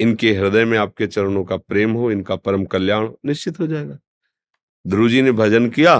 इनके 0.00 0.32
हृदय 0.32 0.64
में 0.64 0.78
आपके 0.78 1.06
चरणों 1.06 1.44
का 1.44 1.56
प्रेम 1.56 1.92
हो, 1.92 2.10
इनका 2.10 2.36
परम 2.36 2.64
कल्याण 2.64 3.08
निश्चित 3.26 3.60
हो 3.60 3.66
जाएगा। 3.66 3.98
ध्रुव 4.86 5.08
जी 5.08 5.22
ने 5.22 5.32
भजन 5.32 5.68
किया 5.68 5.96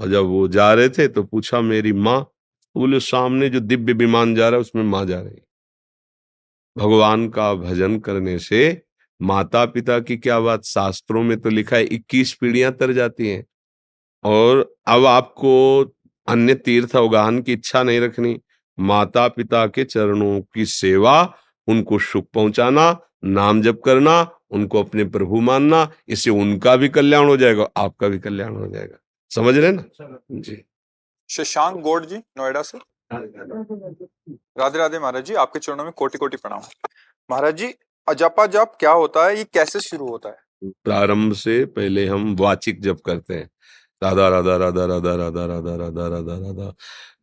और 0.00 0.10
जब 0.10 0.24
वो 0.24 0.48
जा 0.48 0.72
रहे 0.74 0.88
थे 0.88 1.08
तो 1.08 1.22
पूछा, 1.22 1.60
मेरी 1.60 1.92
माँ? 1.92 2.22
तो 2.22 2.80
बोले, 2.80 3.00
सामने 3.00 3.48
जो 3.48 3.60
दिव्य 3.60 3.92
विमान 3.92 4.34
जा 4.34 4.48
रहा 4.48 4.56
है, 4.56 4.60
उसमें 4.60 4.82
माँ 4.82 5.04
जा 5.06 5.20
रही 5.20 5.40
भगवान 6.78 7.28
का 7.28 7.54
भजन 7.54 7.98
करने 7.98 8.38
से 8.38 8.82
माता 9.20 9.64
पिता 9.64 9.98
की 9.98 10.16
क्या 10.16 10.40
बात? 10.40 10.64
शास्त्रों 10.64 11.22
में 11.22 11.40
तो 11.40 11.50
लिखा 11.50 11.76
है, 11.76 11.84
इक्कीस 11.84 12.32
पीढ़ियाँ 12.34 12.72
तर 12.72 12.92
जाती 12.92 13.28
हैं। 13.28 13.44
और 14.24 14.74
अब 14.86 15.06
आपको 15.06 15.52
अन्य 16.28 16.54
तीर्थ 16.54 16.96
अवगाहन 16.96 17.40
की 17.42 17.52
इच्छा 17.52 17.82
नहीं 17.82 18.00
रखनी। 18.00 18.40
माता 18.78 19.28
पिता 19.28 19.66
के 19.66 19.84
चरणों 19.84 20.40
की 20.54 20.64
सेवा, 20.66 21.34
उनको 21.68 21.98
सुख 21.98 22.26
पहुंचाना 22.34 23.00
नाम 23.24 23.62
जप 23.62 23.80
करना 23.84 24.30
उनको 24.50 24.82
अपने 24.82 25.04
प्रभु 25.04 25.40
मानना 25.40 25.92
इससे 26.08 26.30
उनका 26.30 26.76
भी 26.76 26.88
कल्याण 26.88 27.26
हो 27.26 27.36
जाएगा 27.36 27.68
आपका 27.76 28.08
भी 28.08 28.18
कल्याण 28.18 28.56
हो 28.56 28.66
जाएगा। 28.66 28.96
समझ 29.30 29.58
रहे 29.58 29.72
ना? 29.72 29.84
जी। 30.32 30.64
शशांक 31.28 31.76
गौड़ 31.76 32.04
जी 32.04 32.16
नोएडा 32.16 32.62
से। 32.62 32.78
राधे 34.58 34.78
राधे 34.78 34.98
महाराज 34.98 35.24
जी 35.24 35.34
आपके 35.34 35.58
चरणों 35.58 35.84
में 35.84 35.92
कोटि 35.92 36.18
कोटि 36.18 36.36
प्रणाम। 36.36 36.60
महाराज 37.30 37.56
जी 37.56 37.74
अजापा 38.08 38.46
जाप 38.46 38.76
क्या 38.80 38.90
होता 38.90 39.26
है 39.26 39.36
ये 39.38 39.44
कैसे 39.44 39.80
शुरू 39.80 40.08
होता 40.08 40.28
है? 40.28 40.36
प्रारंभ 40.64 41.32
से 41.32 41.64
पहले 41.64 42.06
हम 42.06 42.36
वाचिक 42.36 42.80
जप 42.82 43.00
करते 43.06 43.34
हैं। 43.34 43.50
राधा 44.02 44.28
राधा 44.28 44.56
राधा 44.56 44.84
राधा 44.84 45.14
राधा 45.14 45.46
राधा 45.46 45.74
राधा 45.76 46.08
राधा 46.08 46.34
राधा। 46.34 46.74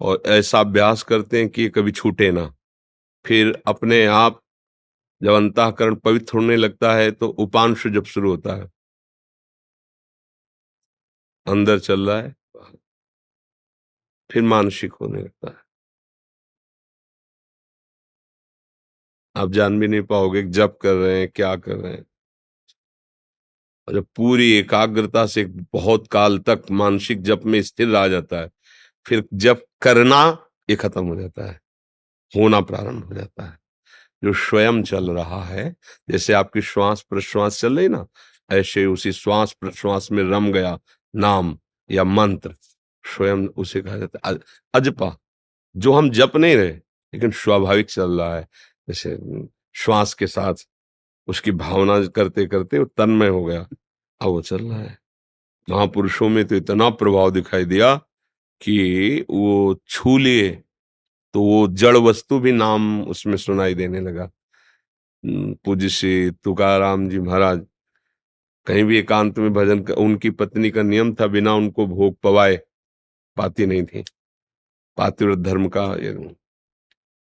और 0.02 0.24
ऐसा 0.26 0.60
अभ्यास 0.60 1.04
करते 1.04 1.40
हैं 1.40 1.50
कि 1.50 1.70
कभी 1.70 1.92
छूटे 1.92 2.32
ना। 2.32 2.54
फिर 3.26 3.62
अपने 3.68 4.06
आप 4.06 4.42
जब 5.22 5.34
अंतःकरण 5.34 5.96
पवित्र 5.96 6.38
होने 6.38 6.56
लगता 6.56 6.94
है 6.94 7.12
तो 7.12 7.28
उपांश 7.28 7.88
जब 7.88 8.06
शुरू 8.06 8.32
होता 8.32 8.56
है। 8.56 8.72
अंदर 11.48 11.80
चल 11.80 12.10
रहा 12.10 12.18
है, 12.18 12.36
फिर 14.30 14.44
मानसिक 14.44 14.94
होने 14.94 15.22
लगता 15.22 15.50
है। 15.50 15.64
आप 19.36 19.52
जान 19.52 19.80
भी 19.80 19.88
नहीं 19.88 20.02
पाओगे 20.02 20.44
जब 20.44 20.78
कर 20.78 20.94
रहे 20.94 21.20
हैं, 21.20 21.30
क्या 21.30 21.56
कर 21.56 21.76
रहे 21.76 21.94
हैं। 21.94 22.06
और 23.88 23.94
जब 23.94 24.06
पूरी 24.16 24.52
एकाग्रता 24.52 25.26
से 25.28 25.46
बहुत 25.46 26.08
काल 26.08 26.40
तक 26.40 26.66
मानसिक 26.72 27.22
जप 27.22 27.42
में 27.46 27.62
स्थिर 27.62 27.88
रह 27.88 28.08
जाता 28.08 28.40
है, 28.40 28.50
फिर 29.06 29.28
जब 29.34 29.66
करना, 29.82 30.50
ये 30.70 30.76
खत्म 30.76 31.06
हो 31.08 31.16
जाता 31.16 31.52
है, 31.52 31.60
होना 32.34 32.62
प्रारंभ 32.62 33.06
हो 33.06 33.16
जाता 33.16 33.44
है। 33.44 33.61
जो 34.24 34.34
स्वयं 34.34 34.84
चल 34.84 35.12
रहा 35.12 35.44
है, 35.44 35.76
जैसे 36.10 36.34
आपकी 36.34 36.62
श्वास 36.62 37.02
प्रश्वास 37.10 37.60
चल 37.60 37.78
रही 37.78 37.88
ना, 37.88 38.08
ऐसे 38.52 38.86
उसी 38.86 39.12
श्वास 39.12 39.54
प्रश्वास 39.54 40.12
में 40.12 40.24
रम 40.24 40.52
गया 40.52 40.80
नाम 41.16 41.58
या 41.92 42.04
मंत्र, 42.04 42.56
स्वयं 43.04 43.48
उसे 43.48 43.82
कहा 43.82 43.98
जाता 43.98 44.30
है। 44.30 44.40
अजपा, 44.74 45.18
जो 45.78 45.94
हम 45.94 46.10
जप 46.10 46.32
नहीं 46.36 46.56
रहे, 46.56 46.72
लेकिन 47.14 47.32
स्वाभाविक 47.32 47.86
चल 47.86 48.22
रहा 48.22 48.36
है, 48.36 48.48
जैसे 48.88 49.18
श्वास 49.74 50.14
के 50.14 50.28
साथ 50.28 50.56
उसकी 51.28 51.52
भावना 51.52 52.06
करते 52.06 52.46
करते 52.46 52.80
वो 52.80 52.86
तन्मय 52.86 53.28
हो 53.28 53.46
गया, 53.46 53.62
अब 54.22 54.28
वो 54.28 54.42
चल 54.42 54.64
रहा 54.64 54.80
है। 54.80 54.98
महापुरुषों 55.70 56.30
में 56.30 56.46
तो 56.46 56.56
इतना 56.56 56.90
प्रभाव 56.90 57.32
दिखाई 57.32 57.66
दिया 57.66 57.96
कि 58.62 59.26
वो 59.30 59.80
छू 59.88 60.18
लिए। 60.18 60.64
तो 61.36 61.42
वो 61.42 61.68
जड़ 61.70 61.96
वस्तु 61.98 62.40
भी 62.40 62.52
नाम 62.52 63.02
उसमें 63.04 63.38
सुनाई 63.38 63.74
देने 63.74 64.00
लगा। 64.02 64.30
पूज्य 65.24 65.90
श्री 65.90 66.32
तुकाराम 66.44 67.08
जी 67.10 67.20
महाराज 67.20 67.66
कहीं 68.68 68.84
भी 68.84 68.98
एकांत 68.98 69.38
में 69.40 69.54
भजन 69.54 69.82
कर, 69.84 69.94
उनकी 69.94 70.30
पत्नी 70.32 70.70
का 70.72 70.82
नियम 70.84 71.14
था 71.16 71.28
बिना 71.28 71.54
उनको 71.54 71.86
भोग 71.88 72.16
पवाए 72.24 72.60
पाती 73.38 73.66
नहीं 73.66 73.84
थी। 73.84 74.04
पातिव्रत 74.98 75.38
धर्म 75.40 75.68
का 75.68 75.88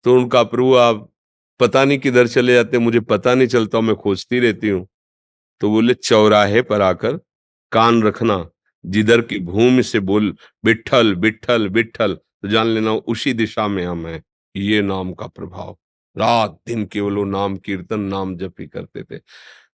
तो 0.05 0.15
उनका 0.15 0.43
प्रभु 0.45 0.75
आप 0.77 1.09
पता 1.61 1.85
नहीं 1.85 1.99
किधर 1.99 2.27
चले 2.29 2.55
जाते 2.55 2.79
मुझे 2.79 3.01
पता 3.03 3.35
नहीं 3.35 3.49
चलता 3.49 3.81
मैं 3.81 3.97
खोजती 3.97 4.41
रहती 4.41 4.69
हूँ। 4.69 4.87
तो 5.61 5.71
बोले 5.71 5.95
चौराहे 5.95 6.63
पर 6.63 6.81
आकर 6.83 7.17
कान 7.73 8.03
रखना 8.03 8.45
जिधर 8.85 9.21
की 9.23 9.39
भूमि 9.41 9.83
से 9.83 10.01
बोल 10.01 10.35
बिठल 10.65 11.15
बिठल 11.15 11.69
बिठल 11.69 12.19
तो 12.47 12.53
जान 12.53 12.67
लेना 12.67 12.93
उसी 12.93 13.33
दिशा 13.33 13.69
में 13.69 13.87
हम 13.87 14.07
है, 14.07 14.23
ये 14.57 14.83
नाम 14.83 15.13
का 15.13 15.27
प्रभाव। 15.27 15.79
रात 16.19 16.61
दिन 16.67 16.87
केवल 16.87 17.29
नाम 17.29 17.57
कीर्तन, 17.57 18.01
नाम 18.01 18.37
जप 18.37 18.55
ही 18.61 18.67
करते 18.67 19.03
थे। 19.03 19.19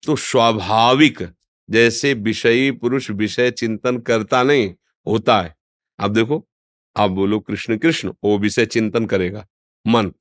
तो 0.06 0.16
स्वाभाविक, 0.16 1.28
जैसे 1.70 2.14
विषयी 2.14 2.70
पुरुष 2.70 3.10
विषय 3.10 3.50
चिंतन 3.50 3.98
करता 3.98 4.42
नहीं, 4.42 4.74
होता 5.06 5.42
है। 5.42 5.56
अब 5.98 6.12
देखो, 6.12 6.48
आप 6.96 7.10
बोलो 7.10 7.40
कृष्ण 7.40 7.76
कृष्ण, 7.76 8.12
वो 8.24 8.38
विषय 8.38 8.66
चिंतन 8.66 9.06
करेगा। 9.06 9.46
मन, 9.86 10.12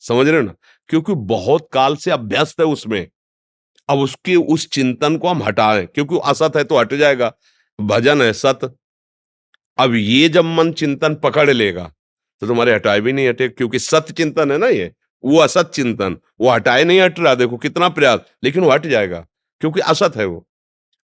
समझ 0.00 0.28
रहे 0.28 0.40
हो 0.40 0.46
ना? 0.46 0.54
क्योंकि 0.88 1.14
बहुत 1.14 1.68
काल 1.72 1.96
से 1.96 2.10
अभ्यस्त 2.10 2.60
है 2.60 2.66
उसमें। 2.66 3.08
अब 3.88 3.98
उसके, 3.98 4.36
उस 4.36 4.68
चिंतन 4.68 5.18
को 5.18 5.28
हम 5.28 5.42
हटा 5.42 5.74
रहे 5.74 5.86
क्योंकि 5.86 6.18
असत 6.24 6.52
है 6.56 6.64
तो 6.64 6.78
हट 6.78 6.94
जाएगा। 6.94 7.32
भजन 7.80 8.22
है 8.22 8.32
सत। 8.32 8.76
अब 9.78 9.94
ये 9.94 10.28
जब 10.28 10.44
मन 10.44 10.72
चिंतन 10.72 11.14
पकड़ 11.14 11.50
लेगा 11.50 11.92
तो 12.40 12.46
तुम्हारे 12.46 12.74
हटाए 12.74 13.00
भी 13.00 13.12
नहीं 13.12 13.28
हटे, 13.28 13.48
क्योंकि 13.48 13.78
सत 13.78 14.06
चिंतन 14.16 14.52
है 14.52 14.58
ना 14.58 14.66
ये। 14.66 14.92
वो 15.24 15.38
असत 15.38 15.70
चिंतन। 15.74 16.16
वो 16.40 16.50
हटाए 16.50 16.84
नहीं 16.84 17.00
हट 17.00 17.20
रहा, 17.20 17.34
देखो 17.34 17.56
कितना 17.56 17.88
प्रयास, 17.88 18.20
लेकिन 18.44 18.64
वो 18.64 18.70
हट 18.70 18.86
जाएगा, 18.86 19.26
क्योंकि 19.60 19.80
असत 19.80 20.16
है 20.16 20.24
वो। 20.24 20.46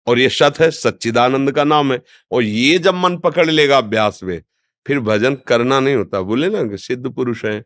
और 0.06 0.18
ये 0.18 0.28
सत 0.28 0.54
है, 0.60 0.70
सच्चिदानंद 0.70 1.52
का 1.52 1.64
नाम 1.64 1.92
है, 1.92 2.02
और 2.32 2.42
ये 2.42 2.78
जब 2.78 2.94
मन 2.94 3.16
पकड़ 3.16 3.50
लेगा 3.50 3.78
अभ्यास 3.78 4.20
में, 4.22 4.42
फिर 4.86 5.00
भजन 5.00 5.34
करना 5.34 5.80
नहीं 5.80 5.94
होता। 5.94 6.20
बोले 6.20 6.48
ना 6.48 6.62
कि 6.64 6.78
सिद्ध 6.78 7.10
पुरुष 7.10 7.44
है, 7.44 7.64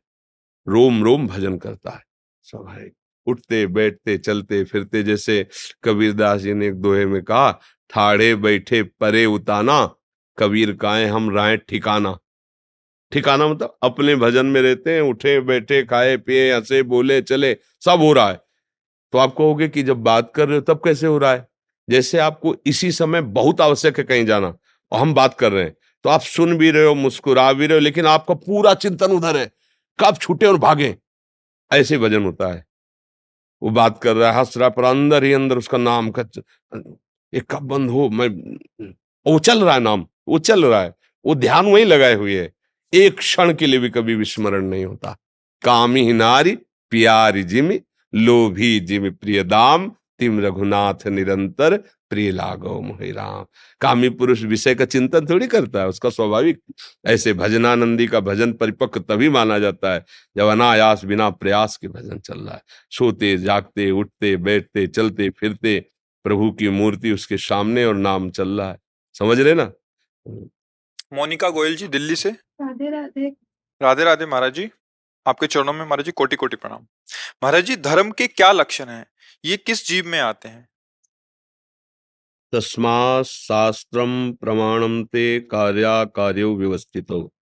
रोम 0.68 1.02
रोम 1.04 1.26
भजन 1.26 1.58
करता 1.58 1.90
है 1.90 2.02
स्वाभाविक 2.42 2.92
उठते, 3.26 3.66
बैठते, 3.66 4.18
चलते, 4.18 4.64
फिरते, 4.64 5.02
जैसे 5.02 5.46
कबीरदास 5.84 6.40
जी 6.40 6.54
ने 6.54 6.66
एक 6.66 6.74
दोहे 6.74 7.06
में 7.06 7.22
कहा 7.22 7.50
ठाड़े 7.90 8.34
बैठे 8.34 8.82
परे 8.82 9.24
उताना, 9.26 9.94
कबीर 10.38 10.72
काए 10.72 11.06
हम 11.06 11.30
राय 11.36 11.56
ठिकाना। 11.56 12.18
ठिकाना 13.12 13.48
मतलब 13.48 13.76
अपने 13.82 14.14
भजन 14.16 14.46
में 14.46 14.60
रहते 14.62 14.94
हैं, 14.94 15.00
उठे, 15.02 15.38
बैठे, 15.42 15.82
खाए, 15.82 16.16
पिए, 16.16 16.52
हंसे, 16.54 16.82
बोले, 16.84 17.20
चले, 17.22 17.56
सब 17.82 18.00
हो 18.00 18.12
रहा 18.12 18.28
है। 18.28 18.40
तो 19.12 19.18
आप 19.18 19.34
कहोगे 19.38 19.68
कि 19.68 19.82
जब 19.82 20.02
बात 20.02 20.32
कर 20.34 20.48
रहे 20.48 20.58
हो 20.58 20.62
तब 20.64 20.80
कैसे 20.84 21.06
हो 21.06 21.18
रहा 21.18 21.32
है? 21.32 21.46
जैसे 21.88 22.18
आपको 22.20 22.54
इसी 22.66 22.90
समय 22.92 23.20
बहुत 23.22 23.60
आवश्यक 23.60 23.98
है 23.98 24.04
कहीं 24.04 24.24
जाना, 24.26 24.54
और 24.92 25.00
हम 25.00 25.14
बात 25.14 25.34
कर 25.34 25.52
रहे 25.52 25.64
हैं 25.64 25.74
तो 26.04 26.10
आप 26.10 26.20
सुन 26.22 26.56
भी 26.58 26.70
रहे 26.70 26.84
हो, 26.84 26.94
मुस्कुरा 26.94 27.52
भी 27.52 27.66
रहे 27.66 27.78
हो, 27.78 27.80
लेकिन 27.80 28.06
आपका 28.06 28.34
पूरा 28.36 28.74
चिंतन 28.76 29.12
उधर 29.12 29.36
है 29.36 29.50
कब 29.98 30.16
छूटे 30.16 30.46
और 30.46 30.56
भागे। 30.58 30.94
ऐसे 31.70 31.98
भजन 31.98 32.24
होता 32.24 32.48
है। 32.48 32.64
वो 33.62 33.70
बात 33.70 33.98
कर 34.02 34.16
रहा 34.16 34.30
है, 34.30 34.38
हंस 34.38 34.56
रहा 34.56 34.68
पर 34.68 34.84
अंदर 34.84 35.24
ही 35.24 35.32
अंदर 35.32 35.58
उसका 35.58 35.78
नाम 35.78 36.10
का 36.10 36.22
एक 37.32 37.44
कब 37.50 37.62
बंद 37.64 37.90
हो, 37.90 38.08
मैं, 38.08 38.28
वो 39.26 39.38
चल 39.40 39.64
रहा 39.64 39.74
है 39.74 39.80
नाम, 39.80 40.06
वो 40.28 40.38
चल 40.40 40.64
रहा 40.64 40.82
है, 40.82 40.94
वो 41.24 41.34
ध्यान 41.36 41.66
वही 41.66 41.84
लगाए 41.84 42.14
हुए 42.14 42.38
है। 42.38 42.52
एक 42.94 43.18
क्षण 43.18 43.54
के 43.54 43.66
लिए 43.66 43.80
भी 43.80 43.90
कभी 43.90 44.14
विस्मरण 44.14 44.64
नहीं 44.64 44.84
होता। 44.84 45.16
कामी 45.64 46.12
नारी, 46.12 46.56
प्यारी 46.90 47.42
जिम, 47.42 47.72
लोभी 48.14 48.80
जिम 48.80 49.10
प्रिय 49.10 49.44
दाम 49.44 49.92
तिम 50.18 50.40
रघुनाथ 50.40 51.06
निरंतर, 51.06 51.76
प्रिय 52.10 52.30
लागो 52.30 52.80
मोहि 52.80 53.12
राम। 53.12 53.46
कामी 53.80 54.08
पुरुष 54.08 54.42
विषय 54.42 54.74
का 54.74 54.84
चिंतन 54.84 55.26
थोड़ी 55.26 55.46
करता 55.46 55.80
है, 55.80 55.88
उसका 55.88 56.10
स्वाभाविक। 56.10 56.60
ऐसे 57.06 57.32
भजनानंदी 57.32 58.06
का 58.06 58.20
भजन 58.20 58.52
परिपक्व 58.52 59.00
तभी 59.00 59.28
माना 59.28 59.58
जाता 59.58 59.94
है, 59.94 60.04
जब 60.36 60.46
अनायास 60.46 61.04
बिना 61.04 61.30
प्रयास 61.30 61.76
के 61.76 61.88
भजन 61.88 62.18
चल 62.18 62.38
रहा 62.38 62.54
है। 62.54 62.62
सोते, 62.90 63.38
जागते, 63.38 63.90
उठते, 63.90 64.36
बैठते, 64.36 64.86
चलते, 64.86 65.30
फिरते, 65.30 65.84
प्रभु 66.24 66.50
की 66.50 66.68
मूर्ति 66.68 67.12
उसके 67.12 67.36
सामने 67.36 67.84
और 67.84 67.94
नाम 67.94 68.30
चल 68.30 68.48
रहा 68.48 68.70
है। 68.70 68.78
समझ 69.14 69.40
रहे 69.40 69.54
ना? 69.54 69.72
मोनिका 71.12 71.48
गोयल 71.50 71.76
जी 71.76 71.88
दिल्ली 71.88 72.16
से। 72.16 72.30
राधे 72.30 72.90
राधे। 72.90 73.28
राधे 73.80 74.04
राधे 74.04 74.26
महाराज 74.26 74.54
जी 74.54 74.70
आपके 75.26 75.46
चरणों 75.46 75.72
में 75.72 75.84
महाराज 75.84 76.04
जी 76.04 76.12
कोटि 76.12 76.36
कोटि 76.36 76.56
प्रणाम। 76.56 76.86
महाराज 77.42 77.64
जी 77.64 77.76
धर्म 77.76 78.10
के 78.10 78.26
क्या 78.26 78.52
लक्षण 78.52 78.88
हैं? 78.88 79.06
ये 79.44 79.56
किस 79.56 79.86
जीव 79.88 80.06
में 80.06 80.18
आते 80.20 80.48
हैं? 80.48 80.68
तस्मा 82.52 83.22
शास्त्रम 83.22 84.32
प्रमाणम 84.32 85.02
ते 85.04 85.40
कार्या 85.40 86.04
कार्यो 86.04 86.54
व्यवस्थित। 86.56 87.10
हो 87.10 87.32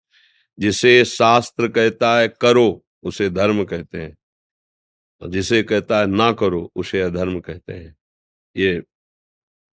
जिसे 0.59 1.05
शास्त्र 1.05 1.69
कहता 1.69 2.19
है 2.19 2.29
करो 2.29 2.85
उसे 3.03 3.31
धर्म 3.31 3.65
कहते 3.65 3.99
हैं। 3.99 4.17
और 5.23 5.31
जिसे 5.31 5.63
कहता 5.63 5.99
है 5.99 6.07
ना 6.07 6.33
करो 6.33 6.71
उसे 6.77 7.01
अधर्म 7.01 7.41
कहते 7.41 7.73
हैं। 7.73 7.97
ये 8.57 8.83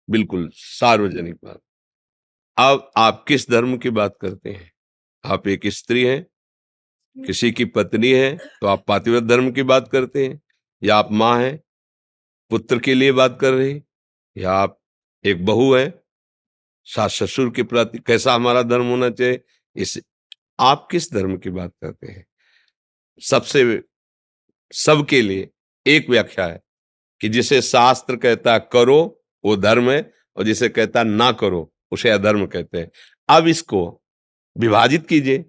बिल्कुल 0.09 0.49
सार्वजनिक 0.53 1.35
बात। 1.35 1.59
अब 2.61 2.91
आप 2.97 3.25
किस 3.27 3.49
धर्म 3.49 3.77
की 3.77 3.89
बात 3.89 4.17
करते 4.21 4.49
हैं? 4.49 4.71
आप 5.25 5.47
एक 5.47 5.67
स्त्री 5.67 6.05
हैं? 6.05 6.23
किसी 7.25 7.51
की 7.51 7.65
पत्नी 7.65 8.11
है 8.11 8.37
तो 8.37 8.67
आप 8.67 8.85
पातिव्रत 8.87 9.23
धर्म 9.23 9.51
की 9.51 9.63
बात 9.63 9.87
करते 9.87 10.27
हैं? 10.27 10.41
या 10.83 10.95
आप 10.95 11.11
माँ 11.11 11.41
हैं? 11.41 11.63
पुत्र 12.49 12.79
के 12.79 12.93
लिए 12.93 13.11
बात 13.11 13.37
कर 13.41 13.53
रही 13.53 13.83
या 14.37 14.51
आप 14.51 14.79
एक 15.25 15.45
बहू 15.45 15.75
है? 15.75 16.03
सास 16.83 17.13
ससुर 17.13 17.51
के 17.51 17.63
प्रति, 17.63 17.99
कैसा 17.99 18.33
हमारा 18.33 18.61
धर्म 18.61 18.85
होना 18.85 19.09
चाहिए? 19.09 19.43
इस, 19.75 19.99
आप 20.59 20.87
किस 20.91 21.13
धर्म 21.13 21.37
की 21.37 21.49
बात 21.49 21.73
करते 21.81 22.07
हैं? 22.07 22.25
सबसे, 23.21 23.83
सबके 24.73 25.21
लिए 25.21 25.49
एक 25.87 26.09
व्याख्या 26.09 26.45
है 26.45 26.63
कि 27.21 27.29
जिसे 27.29 27.61
शास्त्र 27.61 28.15
कहता 28.15 28.57
करो, 28.57 29.23
वो 29.45 29.57
धर्म 29.57 29.91
है, 29.91 30.13
और 30.35 30.43
जिसे 30.43 30.69
कहता 30.69 31.03
ना 31.03 31.31
करो 31.31 31.73
उसे 31.91 32.09
अधर्म 32.09 32.45
कहते 32.45 32.77
हैं। 32.77 32.91
अब 33.29 33.47
इसको 33.47 34.01
विभाजित 34.57 35.07
कीजिए। 35.07 35.45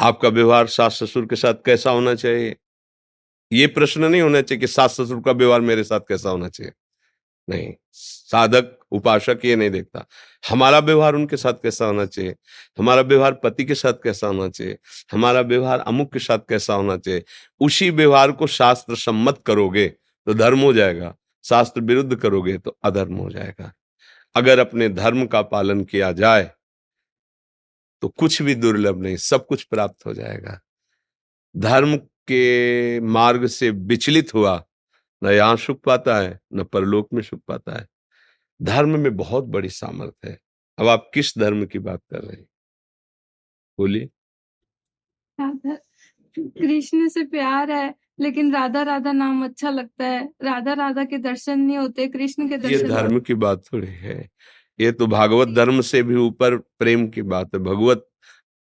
आपका 0.00 0.28
व्यवहार 0.28 0.66
सास 0.66 1.02
ससुर 1.02 1.26
के 1.26 1.36
साथ 1.36 1.54
कैसा 1.66 1.90
होना 1.90 2.14
चाहिए? 2.14 2.56
ये 3.52 3.66
प्रश्न 3.66 4.04
नहीं 4.04 4.22
होना 4.22 4.40
चाहिए 4.42 4.60
कि 4.60 4.66
सास 4.66 5.00
ससुर 5.00 5.20
का 5.20 5.32
व्यवहार 5.32 5.60
मेरे 5.60 5.84
साथ 5.84 6.00
कैसा 6.00 6.30
होना 6.30 6.48
चाहिए। 6.48 6.72
नहीं, 7.48 7.74
साधक, 7.92 8.78
उपासक 8.92 9.38
ये 9.44 9.56
नहीं 9.56 9.70
देखता। 9.70 10.06
हमारा 10.50 10.78
व्यवहार 10.78 11.14
उनके 11.14 11.36
साथ 11.36 11.52
कैसा 11.52 11.84
होना 11.84 12.06
चाहिए? 12.06 12.34
हमारा 12.78 13.02
व्यवहार 13.02 13.32
पति 13.32 13.64
के 13.64 13.74
साथ 13.74 13.92
कैसा 14.04 14.26
होना 14.26 14.48
चाहिए? 14.48 14.78
हमारा 15.12 15.40
व्यवहार 15.40 15.80
अमुक 15.80 16.12
के 16.12 16.18
साथ 16.18 16.38
कैसा 16.48 16.74
होना 16.74 16.96
चाहिए? 16.96 17.24
उसी 17.60 17.90
व्यवहार 17.90 18.32
को 18.32 18.46
शास्त्र 18.46 18.96
सम्मत 18.96 19.42
करोगे 19.46 19.88
तो 19.88 20.34
धर्म 20.34 20.60
हो 20.60 20.72
जाएगा। 20.72 21.14
शास्त्र 21.44 21.80
विरुद्ध 21.80 22.16
करोगे 22.16 22.58
तो 22.58 22.78
अधर्म 22.84 23.16
हो 23.16 23.30
जाएगा। 23.30 23.72
अगर 24.34 24.58
अपने 24.58 24.88
धर्म 24.88 25.26
का 25.26 25.42
पालन 25.42 25.84
किया 25.84 26.12
जाए 26.12 26.50
तो 28.02 28.08
कुछ 28.08 28.42
भी 28.42 28.54
दुर्लभ 28.54 29.02
नहीं, 29.02 29.16
सब 29.16 29.46
कुछ 29.46 29.64
प्राप्त 29.64 30.06
हो 30.06 30.14
जाएगा। 30.14 30.60
धर्म 31.56 31.96
के 31.96 33.00
मार्ग 33.00 33.46
से 33.46 33.70
विचलित 33.70 34.34
हुआ, 34.34 34.64
न 35.24 35.26
यहाँ 35.26 35.56
सुख 35.56 35.80
पाता 35.80 36.18
है, 36.18 36.40
न 36.54 36.64
परलोक 36.64 37.12
में 37.12 37.22
सुख 37.22 37.40
पाता 37.48 37.78
है। 37.78 37.86
धर्म 38.62 39.00
में 39.00 39.16
बहुत 39.16 39.44
बड़ी 39.44 39.68
सामर्थ्य 39.68 40.28
है। 40.28 40.38
अब 40.78 40.88
आप 40.88 41.10
किस 41.14 41.38
धर्म 41.38 41.66
की 41.66 41.78
बात 41.78 42.00
कर 42.10 42.18
रहे 42.18 42.36
हैं? 42.36 42.46
बोलिए। 43.78 44.10
कृष्ण 46.38 47.08
से 47.08 47.24
प्यार 47.24 47.70
है। 47.70 47.94
लेकिन 48.18 48.52
राधा 48.54 48.82
राधा 48.82 49.12
नाम 49.12 49.44
अच्छा 49.44 49.70
लगता 49.70 50.04
है। 50.04 50.28
राधा 50.44 50.72
राधा 50.72 51.04
के 51.04 51.18
दर्शन 51.18 51.58
नहीं 51.58 51.78
होते 51.78 52.06
कृष्ण 52.08 52.48
के 52.48 52.56
दर्शन 52.56 52.74
ये 52.74 52.82
धर्म 52.82 53.20
की 53.20 53.34
बात 53.34 53.62
थोड़ी 53.72 53.86
है। 53.86 54.28
ये 54.78 54.92
तो 54.92 55.06
भागवत 55.06 55.48
धर्म 55.48 55.80
से 55.80 56.02
भी 56.02 56.16
ऊपर 56.16 56.56
प्रेम 56.56 57.06
की 57.08 57.22
बात 57.22 57.54
है। 57.54 57.60
भगवत 57.60 58.06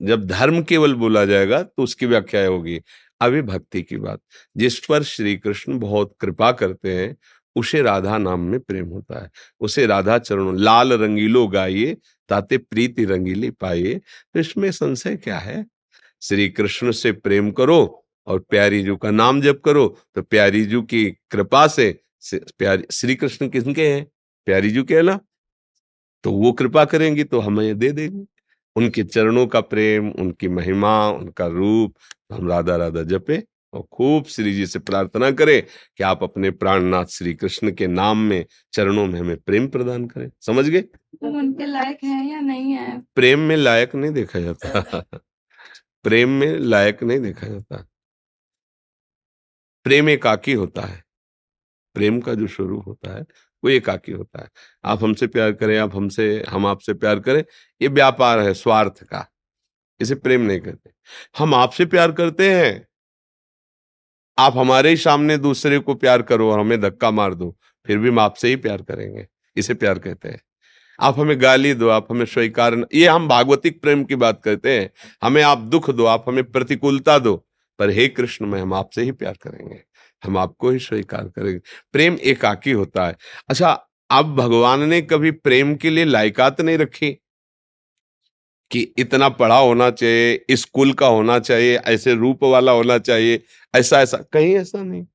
जब 0.01 0.27
धर्म 0.27 0.63
केवल 0.63 0.95
बोला 0.95 1.25
जाएगा 1.25 1.63
तो 1.63 1.83
उसकी 1.83 2.07
व्याख्या 2.07 2.47
होगी। 2.47 2.81
अभी 3.21 3.43
भक्ति 3.43 3.83
की 3.83 3.97
बात। 3.97 4.21
जिस 4.57 4.79
पर 4.87 5.03
श्री 5.03 5.37
कृष्ण 5.37 5.79
बहुत 5.79 6.15
कृपा 6.21 6.53
करते 6.53 6.95
हैं 6.95 7.17
उसे 7.57 7.83
राधा 7.83 8.19
नाम 8.19 8.41
में 8.41 8.59
प्रेम 8.61 8.87
होता 8.87 9.23
है। 9.23 9.31
उसे 9.61 9.87
राधा 9.87 10.19
चरणों 10.19 10.57
लाल 10.57 10.93
रंगीलो 10.93 11.47
गाइए 11.49 11.97
ताते 12.31 12.59
प्रीति 12.59 13.05
रंगीली 13.05 13.51
पाइए। 13.51 13.95
तो 13.95 14.41
इसमें 14.41 14.71
संशय 14.71 15.17
क्या 15.17 15.39
है? 15.39 15.65
श्री 16.23 16.49
कृष्ण 16.49 16.91
से 16.93 17.13
प्रेम 17.13 17.51
करो 17.51 18.02
और 18.27 18.39
प्यारी 18.41 18.83
जू 18.83 18.97
का 18.97 19.11
नाम 19.11 19.41
जप 19.41 19.63
करो 19.65 19.99
तो 20.15 20.23
प्यारी 20.23 20.65
जू 20.65 20.83
की 20.83 21.11
कृपा 21.11 21.67
से 21.67 22.01
प्यारी 22.35 22.85
श्री 22.91 23.15
कृष्ण 23.15 23.49
किसके 23.49 23.89
हैं? 23.89 24.07
प्यारी 24.47 24.71
जू 24.71 24.83
के 24.83 25.03
ना 25.03 25.21
तो 26.25 26.33
वो 26.33 26.53
कृपा 26.53 26.85
करेंगी 26.85 27.25
तो 27.25 27.41
हमें 27.41 27.79
दे 27.79 27.93
देंगे। 27.93 28.25
उनके 28.77 29.05
चरणों 29.05 29.47
का 29.47 29.61
प्रेम 29.61 30.11
उनकी 30.11 30.49
महिमा 30.49 31.09
उनका 31.09 31.47
रूप 31.47 31.95
हम 32.33 32.49
राधा 32.49 32.77
राधा 32.77 33.03
जपे 33.03 33.43
और 33.73 33.83
खूब 33.93 34.25
श्री 34.25 34.55
जी 34.55 34.67
से 34.67 34.79
प्रार्थना 34.79 35.31
करें 35.31 35.63
कि 35.97 36.05
आप 36.05 36.23
अपने 36.23 36.51
प्राणनाथ 36.51 37.05
श्री 37.05 37.35
कृष्ण 37.35 37.71
के 37.71 37.87
नाम 37.87 38.19
में 38.19 38.47
चरणों 38.73 39.07
में 39.07 39.21
हमें 39.21 39.37
प्रेम 39.37 39.69
प्रदान 39.69 40.07
करें। 40.07 40.31
समझ 40.41 40.69
गए? 40.69 40.83
तुम 40.83 41.37
उनके 41.37 41.67
लायक 41.67 41.99
है 42.05 42.31
या 42.31 42.41
नहीं 42.41 42.73
है? 42.73 43.03
प्रेम 43.15 43.41
में 43.41 43.57
लायक 43.57 43.95
नहीं 43.95 44.11
देखा 44.11 44.41
जाता। 44.41 45.05
प्रेम 46.03 46.29
में 46.29 46.59
लायक 46.59 47.03
नहीं 47.03 47.21
देखा 47.21 47.47
जाता। 47.47 47.89
प्रेम 49.85 50.09
एकाकी 50.09 50.53
होता 50.53 50.83
है। 50.83 51.05
प्रेम 51.95 52.21
का 52.21 52.35
जो 52.35 52.47
स्वरूप 52.47 52.87
होता 52.87 53.17
है, 53.17 53.23
वो 53.65 53.71
एकाकी 53.71 54.13
होता 54.13 54.43
है। 54.43 54.49
आप 54.85 55.05
हमसे 55.05 55.27
प्यार 55.27 55.53
करें, 55.53 55.79
आप 55.79 55.97
हमसे, 55.97 56.45
हम 56.49 56.67
आपसे 56.67 56.95
प्यार 56.95 57.21
करें, 57.21 57.45
ये 57.83 57.89
व्यापार 57.89 58.41
है, 58.41 58.55
स्वार्थ 58.55 59.03
का। 59.05 59.29
इसे 60.01 60.15
प्रेम 60.15 60.41
नहीं 60.41 60.61
करते 60.61 60.91
हम 61.39 61.55
आपसे 61.55 61.87
प्यार 61.87 62.13
करते 62.13 62.53
हैं। 62.53 62.87
आप 64.39 64.57
हमारे 64.57 64.91
ही 64.91 64.97
सामने 64.97 65.37
दूसरे 65.39 65.79
को 65.79 65.95
प्यार 65.95 66.23
करो 66.23 66.53
और 66.53 66.61
हमें 66.61 66.81
धक्का 66.81 67.11
मार 67.11 67.35
दो, 67.35 67.59
फिर 67.87 67.99
भी 67.99 68.09
हम 68.09 68.19
आपसे 68.19 68.49
ही 68.49 68.57
प्यार 68.57 68.83
करेंगे। 68.83 69.29
इसे 69.57 69.75
प्यार 69.75 69.99
कहते 69.99 70.29
हैं। 70.29 70.41
आप 71.01 71.19
हमें 71.19 71.43
गाली 71.43 71.75
दो, 71.75 71.89
आप 71.89 72.07
हमें 72.11 72.25
स्वीकार 72.27 72.87
ये 72.95 73.07
हम 73.09 73.29
भागवतिक 73.29 73.83
प्रेम 73.83 74.05
की 74.05 74.15
बात 74.15 74.43
करते 74.43 74.81
हैं। 74.81 74.91
हमें 75.23 75.43
आप 75.43 75.59
दुख 75.59 75.91
दो, 75.91 76.05
आप 76.05 76.25
हमें 76.29 76.45
प्रतिकूलता 76.53 77.19
दो। 77.19 77.47
पर 77.83 77.91
हे 77.91 78.09
कृष्ण, 78.09 78.47
में, 78.47 78.61
हम 78.61 78.75
आपसे 78.75 79.03
ही 79.03 79.13
प्यार 79.13 79.39
करेंगे। 79.43 79.85
हम 80.25 80.39
आपको 80.39 80.71
ही 80.71 80.79
स्वीकार 80.79 81.25
करेंगे। 81.25 81.61
प्रेम 81.93 82.19
एकाकी 82.25 82.73
होता 82.73 83.07
है। 83.07 83.17
अच्छा 83.49 83.89
अब 84.11 84.37
भगवान 84.37 84.81
ने 84.81 85.03
कभी 85.03 85.31
प्रेम 85.31 85.77
के 85.77 85.91
लिए 85.91 86.05
लायकात 86.05 86.61
नहीं 86.61 86.79
रखी? 86.79 87.13
कि 88.71 88.95
इतना 88.99 89.29
पढ़ा 89.29 89.59
होना 89.59 89.91
चाहिए, 89.91 90.45
स्कूल 90.51 90.93
का 90.93 91.07
होना 91.07 91.39
चाहिए, 91.39 91.77
ऐसे 91.77 92.15
रूप 92.15 92.45
वाला 92.45 92.73
होना 92.73 92.99
चाहिए, 92.99 93.43
ऐसा 93.75 94.01
ऐसा। 94.01 94.17
कहीं 94.17 94.55
ऐसा 94.57 94.83
नहीं। 94.83 95.07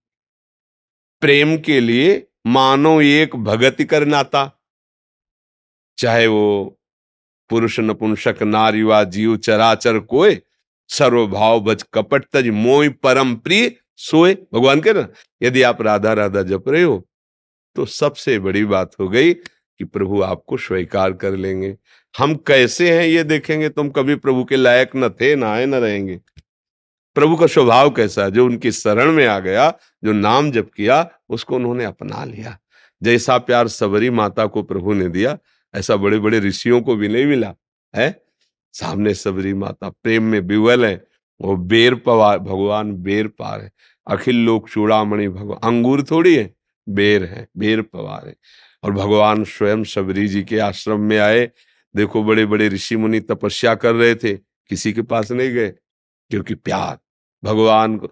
प्रेम 1.21 1.58
के 1.58 1.80
लिए 1.80 2.27
मानो 2.47 3.01
एक 3.01 3.36
भगति 3.36 3.86
कर 3.86 4.06
नाता। 4.06 4.63
चाहे 5.97 6.27
वो 6.27 6.80
पुरुष 7.49 7.80
नपुंसक 7.80 8.43
नारी 8.43 8.84
वा 8.84 9.03
जीव, 9.03 9.38
चराचर 9.38 9.99
कोय 9.99 10.41
सर्वभाव 10.89 11.60
बज 11.60 11.84
कपट 11.93 12.26
तज 12.34 12.47
मोय 12.50 12.89
परम 12.89 13.36
प्रिय, 13.36 13.71
सोए। 13.95 14.34
भगवान 14.54 14.82
के 14.82 14.93
ना 14.93 15.08
यदि 15.41 15.62
आप 15.62 15.82
राधा 15.82 16.13
राधा 16.13 16.41
जप 16.43 16.63
रहे 16.67 16.84
हो 16.84 17.04
तो 17.76 17.86
सबसे 17.86 18.38
बड़ी 18.39 18.63
बात 18.65 18.91
हो 19.00 19.08
गई 19.10 19.34
कि 19.34 19.86
प्रभु 19.86 20.21
आपको 20.21 20.58
स्वीकार 20.58 21.12
कर 21.13 21.32
लेंगे। 21.32 21.76
हम 22.15 22.36
कैसे 22.47 22.91
हैं 22.91 23.06
ये 23.08 23.23
देखेंगे, 23.23 23.69
तुम 23.69 23.89
कभी 23.89 24.15
प्रभु 24.15 24.43
के 24.43 24.56
लायक 24.56 24.95
न 24.95 25.10
थे, 25.10 25.36
ना 25.36 25.52
आए, 25.54 25.65
न 25.65 25.76
रहेंगे। 25.76 26.19
प्रभु 27.15 27.36
का 27.36 27.47
स्वभाव 27.47 27.89
कैसा 27.89 28.23
है? 28.23 28.32
जो 28.32 28.45
उनकी 28.45 28.71
शरण 28.71 29.12
में 29.12 29.26
आ 29.28 29.39
गया, 29.39 29.69
जो 30.04 30.13
नाम 30.13 30.52
जप 30.52 30.71
किया, 30.76 31.10
उसको 31.30 31.56
उन्होंने 31.56 31.84
अपना 31.84 32.23
लिया। 32.26 32.58
जैसा 33.04 33.38
प्यार 33.38 33.67
सबरी 33.67 34.10
माता 34.10 34.45
को 34.45 34.63
प्रभु 34.63 34.93
ने 34.93 35.10
दिया, 35.10 35.38
ऐसा 35.73 35.95
बड़े 35.95 36.19
बड़े 36.19 36.39
ऋषियों 36.39 36.82
को 36.82 36.95
भी 36.95 37.08
नहीं 37.08 37.26
मिला, 37.26 37.54
है? 37.93 38.26
सामने 38.73 39.13
सबरी 39.13 39.53
माता, 39.53 39.89
प्रेम 39.89 40.23
में 40.23 40.39
विवल 40.39 40.86
है, 40.86 41.08
वो 41.41 41.56
बेर 41.56 41.95
पवार 41.95 42.39
भगवान 42.39 42.93
बेर 42.93 43.27
पार 43.27 43.62
है। 43.62 43.71
अखिल 44.08 44.36
लोक 44.36 44.69
चूड़ामणि 44.69 45.30
भगवान 45.30 45.58
अंगूर 45.63 46.03
थोड़ी 46.03 46.36
है, 46.36 46.56
बेर 46.89 47.23
है, 47.23 47.47
बेर 47.58 47.82
पवार 47.82 48.27
है। 48.27 48.36
और 48.84 48.91
भगवान 48.91 49.43
स्वयं 49.43 49.84
सबरी 49.84 50.27
जी 50.27 50.43
के 50.43 50.60
आश्रम 50.60 50.99
में 50.99 51.17
आए। 51.17 51.51
देखो 51.95 52.23
बड़े 52.23 52.45
बड़े 52.45 52.67
ऋषि 52.67 52.95
मुनि 52.95 53.19
तपस्या 53.19 53.75
कर 53.75 53.93
रहे 53.95 54.15
थे, 54.15 54.34
किसी 54.69 54.93
के 54.93 55.01
पास 55.01 55.32
नहीं 55.32 55.49
गए, 55.49 55.69
क्योंकि 56.30 56.56
प्यार। 56.56 56.99
भगवान 57.43 57.97
को, 57.97 58.12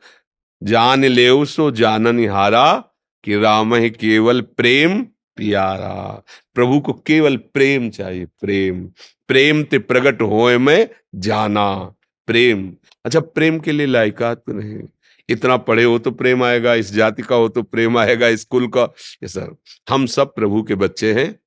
जान 0.64 1.06
ले 1.06 1.46
सो 1.46 1.72
जानन 1.72 2.30
हारा 2.30 2.84
कि 3.24 3.36
राम 3.38 3.76
ही 3.76 3.90
केवल 3.90 4.42
प्रेम, 4.42 5.04
प्यारा। 5.36 6.24
प्रभु 6.56 6.80
को 6.80 6.94
केवल 6.94 7.38
प्रेम 7.38 7.90
चाहिए, 7.90 8.26
प्रेम। 8.26 8.92
प्रेम 9.28 9.64
ते 9.64 9.80
प्रकट 9.80 10.22
होए 10.22 10.58
में 10.58 10.90
जाना। 11.16 11.96
प्रेम। 12.28 12.76
अच्छा 13.06 13.20
प्रेम 13.20 13.60
के 13.60 13.72
लिए 13.72 13.86
लायकात 13.86 14.38
तो 14.38 14.54
नहीं। 14.54 14.82
इतना 15.30 15.58
पढ़े 15.58 15.84
हो 15.84 16.00
तो 16.00 16.12
प्रेम 16.12 16.44
आएगा, 16.44 16.74
इस 16.74 16.94
जाति 16.94 17.22
का 17.22 17.36
हो 17.36 17.50
तो 17.50 17.64
प्रेम 17.64 17.98
आएगा 17.98 18.36
स्कूल 18.36 18.68
का। 18.68 18.84
ये 19.24 19.28
सर 19.28 19.56
हम 19.90 20.06
सब 20.06 20.36
प्रभु 20.36 20.64
के 20.64 20.76
बच्चे 20.76 21.14
हैं 21.14 21.40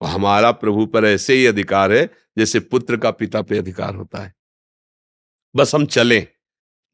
और 0.00 0.08
हमारा 0.08 0.50
प्रभु 0.50 0.86
पर 0.86 1.04
ऐसे 1.04 1.34
ही 1.34 1.46
अधिकार 1.46 1.92
है 1.92 2.10
जैसे 2.38 2.60
पुत्र 2.60 2.96
का 2.96 3.10
पिता 3.10 3.42
पे 3.42 3.58
अधिकार 3.58 3.94
होता 3.94 4.18
है। 4.18 4.34
बस 5.56 5.74
हम 5.74 5.86
चलें। 5.86 6.26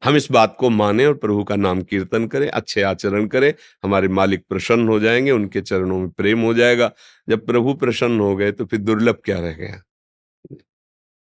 हम 0.03 0.15
इस 0.15 0.31
बात 0.31 0.55
को 0.59 0.69
माने 0.69 1.05
और 1.05 1.13
प्रभु 1.13 1.43
का 1.43 1.55
नाम 1.55 1.81
कीर्तन 1.81 2.27
करें, 2.27 2.49
अच्छे 2.49 2.81
आचरण 2.81 3.27
करें। 3.27 3.53
हमारे 3.83 4.07
मालिक 4.07 4.43
प्रसन्न 4.49 4.87
हो 4.87 4.99
जाएँगे, 4.99 5.31
उनके 5.31 5.61
चरणों 5.61 5.99
में 5.99 6.09
प्रेम 6.09 6.41
हो 6.41 6.53
जाएगा। 6.53 6.91
जब 7.29 7.45
प्रभु 7.45 7.73
प्रसन्न 7.73 8.19
हो 8.19 8.35
गए 8.35 8.51
तो 8.51 8.65
फिर 8.65 8.79
दुर्लभ 8.79 9.21
क्या 9.25 9.39
रह 9.39 9.51
गया? 9.51 9.81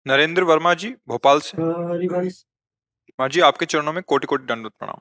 नरेंद्र 0.09 0.43
वर्मा 0.43 0.75
जी 0.75 0.95
भोपाल 1.09 1.41
से। 1.41 1.63
महाराज 1.63 3.33
जी 3.33 3.41
आपके 3.41 3.67
चरणों 3.67 3.93
में 3.93 4.03
कोटि 4.07 4.27
कोटि 4.27 4.45
दंडवत 4.45 4.73
प्रणाम। 4.79 5.01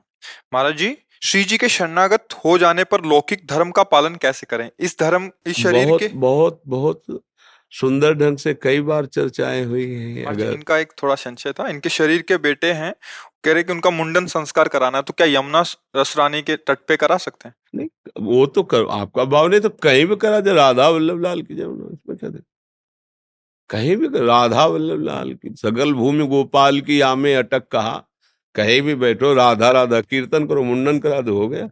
महाराज 0.54 0.76
जी 0.76 0.96
श्री 1.22 1.44
जी 1.44 1.56
के 1.58 1.68
शरणागत 1.68 2.34
हो 2.44 2.56
जाने 2.58 2.84
पर 2.84 3.04
लौकिक 3.04 3.46
धर्म 3.50 3.70
का 3.70 3.82
पालन 3.84 4.14
कैसे 4.16 4.46
करें? 4.50 4.70
इस 4.80 4.96
धर्म 5.00 5.30
इस 5.46 5.56
शरीर 5.56 5.86
बहुत 5.86 6.00
के? 6.00 6.08
बहुत 6.08 6.60
बहुत 6.66 7.20
सुंदर 7.72 8.14
ढंग 8.14 8.36
से 8.38 8.52
कई 8.54 8.80
बार 8.80 9.06
चर्चाएँ 9.06 9.64
हुई 9.64 9.84
हैं 9.86 10.24
अगर 10.26 10.52
इनका 10.52 10.78
एक 10.78 10.92
थोड़ा 11.02 11.14
संशय 11.14 11.52
था। 11.52 11.68
इनके 11.68 11.88
शरीर 11.88 12.22
के 12.22 12.36
बेटे 12.38 12.72
हैं। 12.72 12.92
कह 13.44 13.52
रहे 13.52 13.62
कि 13.62 13.72
उनका 13.72 13.90
मुंडन 13.90 14.26
संस्कार 14.26 14.68
कराना 14.68 14.98
है 14.98 15.02
तो 15.02 15.12
क्या 15.12 15.26
यमुना 15.28 15.62
रसरानी 15.96 16.42
के 16.42 16.56
तट 16.58 16.78
पे 16.88 16.96
करा 16.96 17.16
सकते 17.18 17.48
हैं? 17.48 17.54
नहीं 17.74 17.88
वो 18.26 18.46
तो 18.48 18.62
कर 18.64 18.86
आपका 18.92 19.24
भाव 19.26 19.48
नहीं 19.48 19.60
तो 19.60 19.68
कहीं 19.82 20.06
भी 20.06 20.16
करा 20.16 20.40
दे 20.40 20.52
राधा 20.54 20.88
वल्लभ 20.88 21.22
लाल 21.22 21.42
की 21.42 21.54
जमुना 21.54 21.88
इसमें 21.92 22.16
क्या 22.18 22.30
दे? 22.30 22.38
कहीं 23.70 23.96
भी 23.96 24.08
राधा 24.18 24.64
वल्लभ 24.66 25.02
लाल 25.02 25.32
की, 25.32 25.54
सगल 25.54 25.92
भूमि 25.92 26.26
गोपाल 26.26 26.80
की 26.80 27.00
आमे 27.00 27.34
अटक 27.34 27.66
कहा, 27.72 28.04
कहीं 28.54 28.80
भी 28.82 28.94
बैठो, 28.94 29.32
राधा 29.34 29.70
राधा 29.70 30.00
कीर्तन 30.00 30.46
करो, 30.46 30.62
मुंडन 30.64 30.98
करा 30.98 31.20
दो, 31.20 31.36
हो 31.36 31.48
गया। 31.48 31.68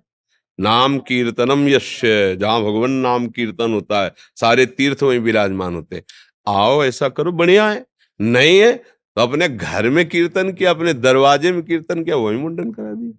नाम 0.58 0.98
कीर्तनम 0.98 1.66
यश 1.68 2.00
जहाँ 2.04 2.60
भगवान 2.62 2.90
नाम 2.90 3.26
कीर्तन 3.28 3.72
होता 3.72 4.02
है, 4.04 4.14
सारे 4.36 4.66
तीर्थ 4.66 5.02
वहीं 5.02 5.18
विराजमान 5.20 5.74
होते। 5.74 6.02
आओ, 6.46 6.84
ऐसा 6.84 7.08
करो, 7.08 7.32
बढ़िया 7.32 7.68
है। 7.70 7.84
नहीं 8.20 8.58
है 8.58 8.72
तो 8.72 9.22
अपने 9.22 9.48
घर 9.48 9.88
में 9.90 10.08
कीर्तन 10.08 10.52
किया, 10.52 10.70
अपने 10.70 10.92
दरवाजे 10.94 11.52
में 11.52 11.62
कीर्तन 11.62 12.02
किया, 12.04 12.16
वही 12.16 12.36
मुंडन 12.36 12.70
करा 12.70 12.92
दिया। 12.92 13.12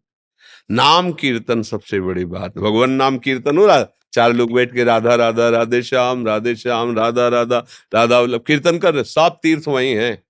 नाम 0.72 1.12
कीर्तन 1.12 1.62
सबसे 1.64 2.00
बड़ी 2.00 2.26
बात, 2.28 2.58
भगवान 2.58 2.92
नाम 2.92 3.18
कीर्तन 3.18 3.58
हो 3.58 3.66
रहा 3.66 3.84
चार 4.18 4.34
लोग 4.34 4.54
बैठ 4.54 4.74
के, 4.74 4.84
राधा 4.84 5.16
राधा, 5.16 5.50
राधे 5.50 5.82
श्याम 5.84 6.26
राधे 6.28 6.56
श्याम, 6.56 6.96
राधा 6.98 7.28
राधा 7.30 7.66
राधा 7.94 8.22
मतलब 8.24 8.44
कीर्तन 8.48 8.78
कर 8.78 8.94
रहे 8.94 9.04
सब 9.06 9.40
तीर्थ 9.44 9.68
वही 9.68 9.94
है। 9.94 10.24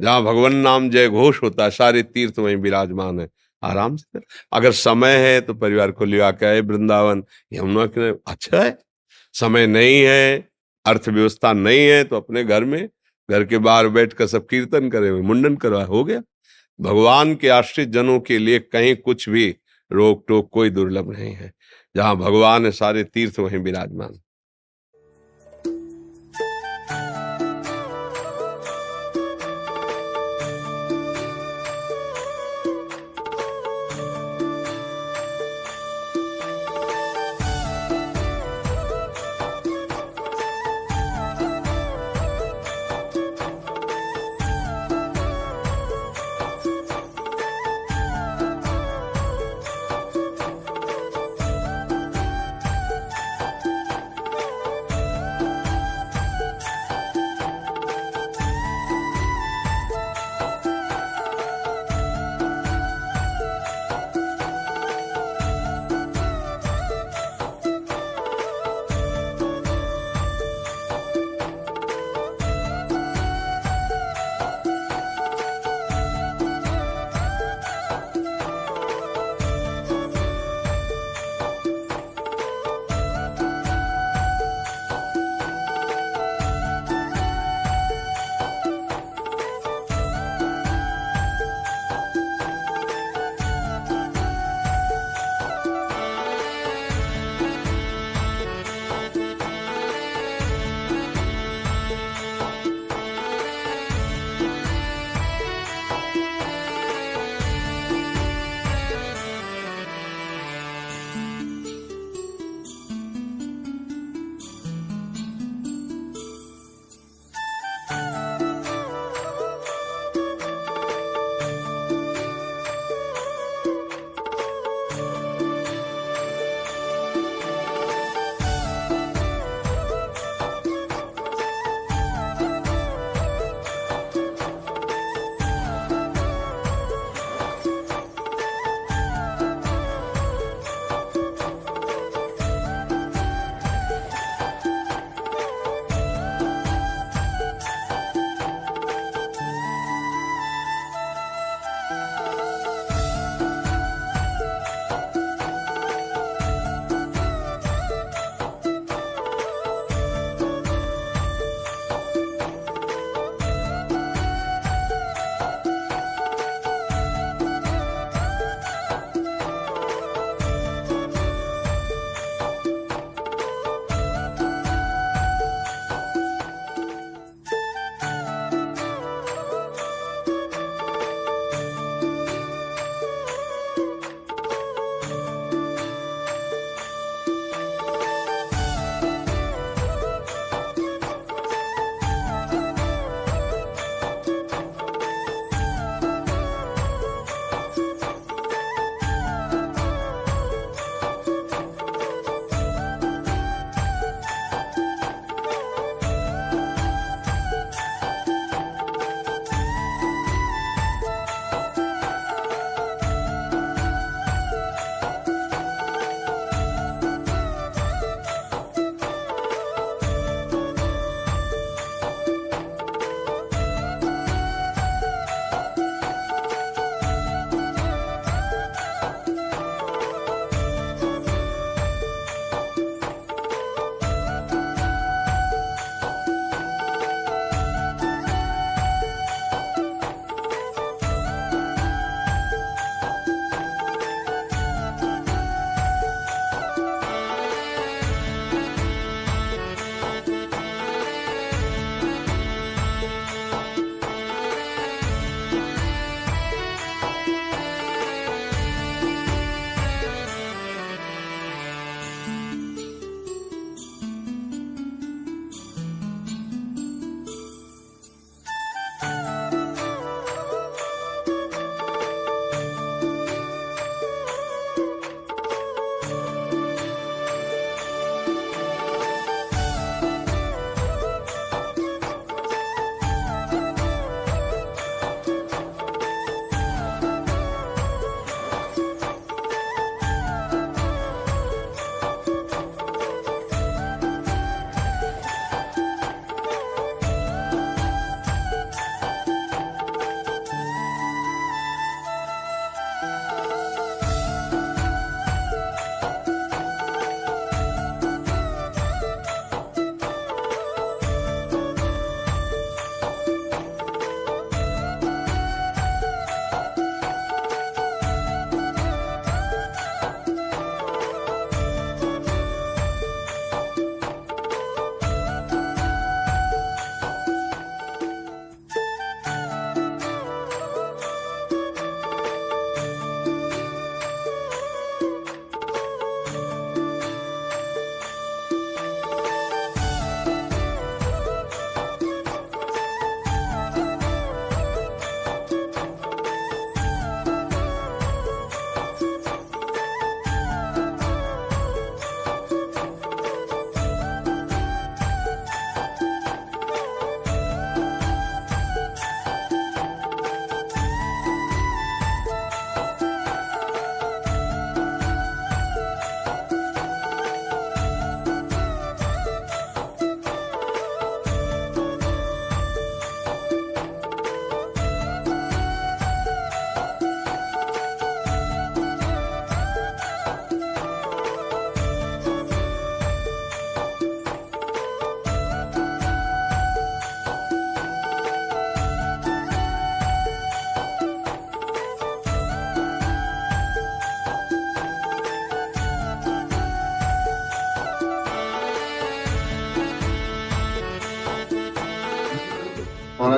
जहाँ 0.00 0.22
भगवान 0.22 0.54
नाम 0.56 0.88
जय 0.90 1.08
घोष 1.08 1.42
होता 1.42 1.64
है, 1.64 1.70
सारे 1.70 2.02
तीर्थ 2.04 2.38
वहीं 2.38 2.56
विराजमान 2.56 3.20
है। 3.20 3.28
आराम 3.62 3.96
से 3.96 4.20
अगर 4.52 4.72
समय 4.72 5.16
है 5.18 5.40
तो 5.40 5.54
परिवार 5.54 5.90
को 5.90 6.04
लिया 6.04 6.30
के 6.30 6.46
आए 6.46 6.60
वृंदावन। 6.60 7.22
यमुना 7.52 7.86
के 7.86 8.10
अच्छा 8.26 8.62
है। 8.62 8.76
समय 9.34 9.66
नहीं 9.66 10.02
है, 10.02 10.48
अर्थव्यवस्था 10.86 11.52
नहीं 11.52 11.80
है 11.80 12.02
तो 12.04 12.16
अपने 12.16 12.44
घर 12.44 12.64
में, 12.64 12.88
घर 13.28 13.44
के 13.44 13.58
बाहर 13.58 13.88
बैठ 13.88 14.12
कर 14.12 14.26
सब 14.26 14.46
कीर्तन 14.46 14.90
करे, 14.90 15.12
मुंडन 15.12 15.56
करवा 15.56 15.84
हो 15.84 16.04
गया। 16.04 16.22
भगवान 16.80 17.34
के 17.34 17.48
आश्रित 17.48 17.88
जनों 17.88 18.20
के 18.20 18.38
लिए 18.38 18.58
कहीं 18.58 18.94
कुछ 18.96 19.28
भी 19.28 19.54
रोक 19.90 20.24
टोक 20.28 20.48
कोई 20.52 20.70
दुर्लभ 20.70 21.12
नहीं 21.12 21.32
है। 21.32 21.52
जहाँ 21.94 22.16
भगवान 22.16 22.64
है 22.64 22.70
सारे 22.72 23.04
तीर्थ 23.04 23.38
वहीं 23.40 23.58
विराजमान। 23.58 24.18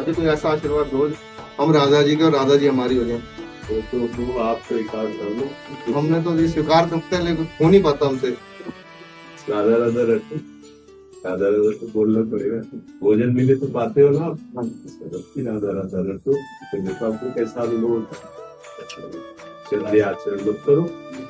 जी 0.06 0.12
कोई 0.12 0.24
ऐसा 0.24 0.48
आशीर्वाद 0.48 0.86
दो। 0.86 1.10
हम 1.60 1.72
राधा 1.72 2.02
जी 2.02 2.16
के 2.16 2.24
और 2.24 2.32
राधा 2.32 2.56
जी 2.56 2.66
हमारी 2.66 2.96
हो 2.96 3.04
जाए। 3.04 3.18
तो, 3.68 3.80
तो, 3.80 4.06
तो 4.06 4.38
आप 4.38 4.58
स्वीकार 4.68 5.06
कर 5.06 5.30
लो। 5.30 5.94
हमने 5.98 6.22
तो 6.22 6.38
ये 6.38 6.48
स्वीकार 6.48 6.88
करते 6.88 7.16
हैं 7.16 7.22
लेकिन 7.24 7.48
हो 7.60 7.70
नहीं 7.70 7.82
पाता 7.82 8.06
हमसे। 8.06 8.30
राधा 9.50 9.76
राधा 9.76 10.02
रटो 10.12 10.36
राधा 11.26 11.46
राधा 11.46 11.70
तो 11.78 11.88
बोलना 11.88 12.22
पड़ेगा। 12.30 12.58
भोजन 13.00 13.30
मिले 13.30 13.54
तो 13.54 13.66
पाते 13.66 14.00
हो 14.00 14.10
ना 14.10 14.24
आप? 14.24 14.38
राधा 15.38 15.70
राधा 15.72 16.00
रटो 16.12 16.32
तो 16.32 16.82
देखो 16.82 17.06
आपको 17.06 17.34
कैसा 17.34 17.62
अनुभव 17.62 17.88
होता 17.88 18.16
चलिए 19.70 20.00
आचरण 20.00 20.48
मत 20.48 20.62
करो 20.66 20.82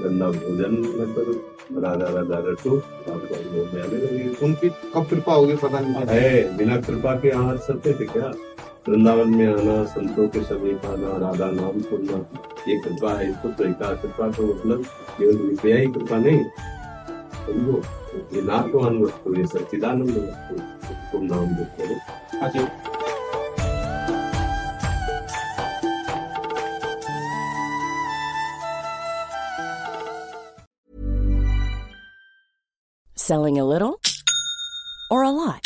गंदा 0.02 0.28
भोजन 0.30 0.76
न 1.00 1.12
करो। 1.16 1.34
राधा 1.80 2.06
राधा 2.06 2.38
रटो 2.48 2.76
आपको 2.78 3.34
अनुभव 3.34 3.74
में 3.74 3.82
आने 3.82 3.96
लगेगा। 3.96 4.46
उनकी 4.46 4.68
कब 4.68 5.06
कृपा 5.10 5.34
होगी 5.34 5.56
पता 5.56 5.80
नहीं। 5.80 5.94
है 6.08 6.56
बिना 6.56 6.76
कृपा 6.80 7.14
के 7.14 7.28
यहाँ 7.28 7.56
सत्य 7.56 7.92
थे 7.92 8.04
क्या? 8.06 8.32
वृंदावन 8.88 9.30
में 9.34 9.46
आना 9.46 9.76
संतों 9.92 10.26
के 10.34 10.40
समीप 10.44 10.84
आना 10.86 11.16
राधा 11.22 11.50
नाम 11.52 11.80
सुनना 11.86 12.18
ये 12.68 12.78
कृपा 12.82 13.10
है 13.18 13.28
इसको 13.30 13.48
स्वीकार 13.52 13.94
कृपा 14.02 14.28
का 14.28 14.42
मतलब 14.42 14.84
केवल 15.18 15.36
रुपया 15.48 15.76
ही 15.76 15.86
कृपा 15.96 16.16
नहीं। 16.26 16.44
समझो 17.46 17.82
ये 18.34 18.42
नाटवान 18.42 19.02
वस्तु 19.02 19.34
ये 19.38 19.46
सच्चिदानंद 19.46 20.16
वस्तु 20.16 20.54
तुम 21.12 21.24
नाम 21.34 21.46
देते 21.60 21.82
हो। 21.86 21.94
Selling 33.26 33.56
a 33.58 33.64
little 33.64 33.94
or 35.10 35.24
a 35.24 35.30
lot? 35.30 35.65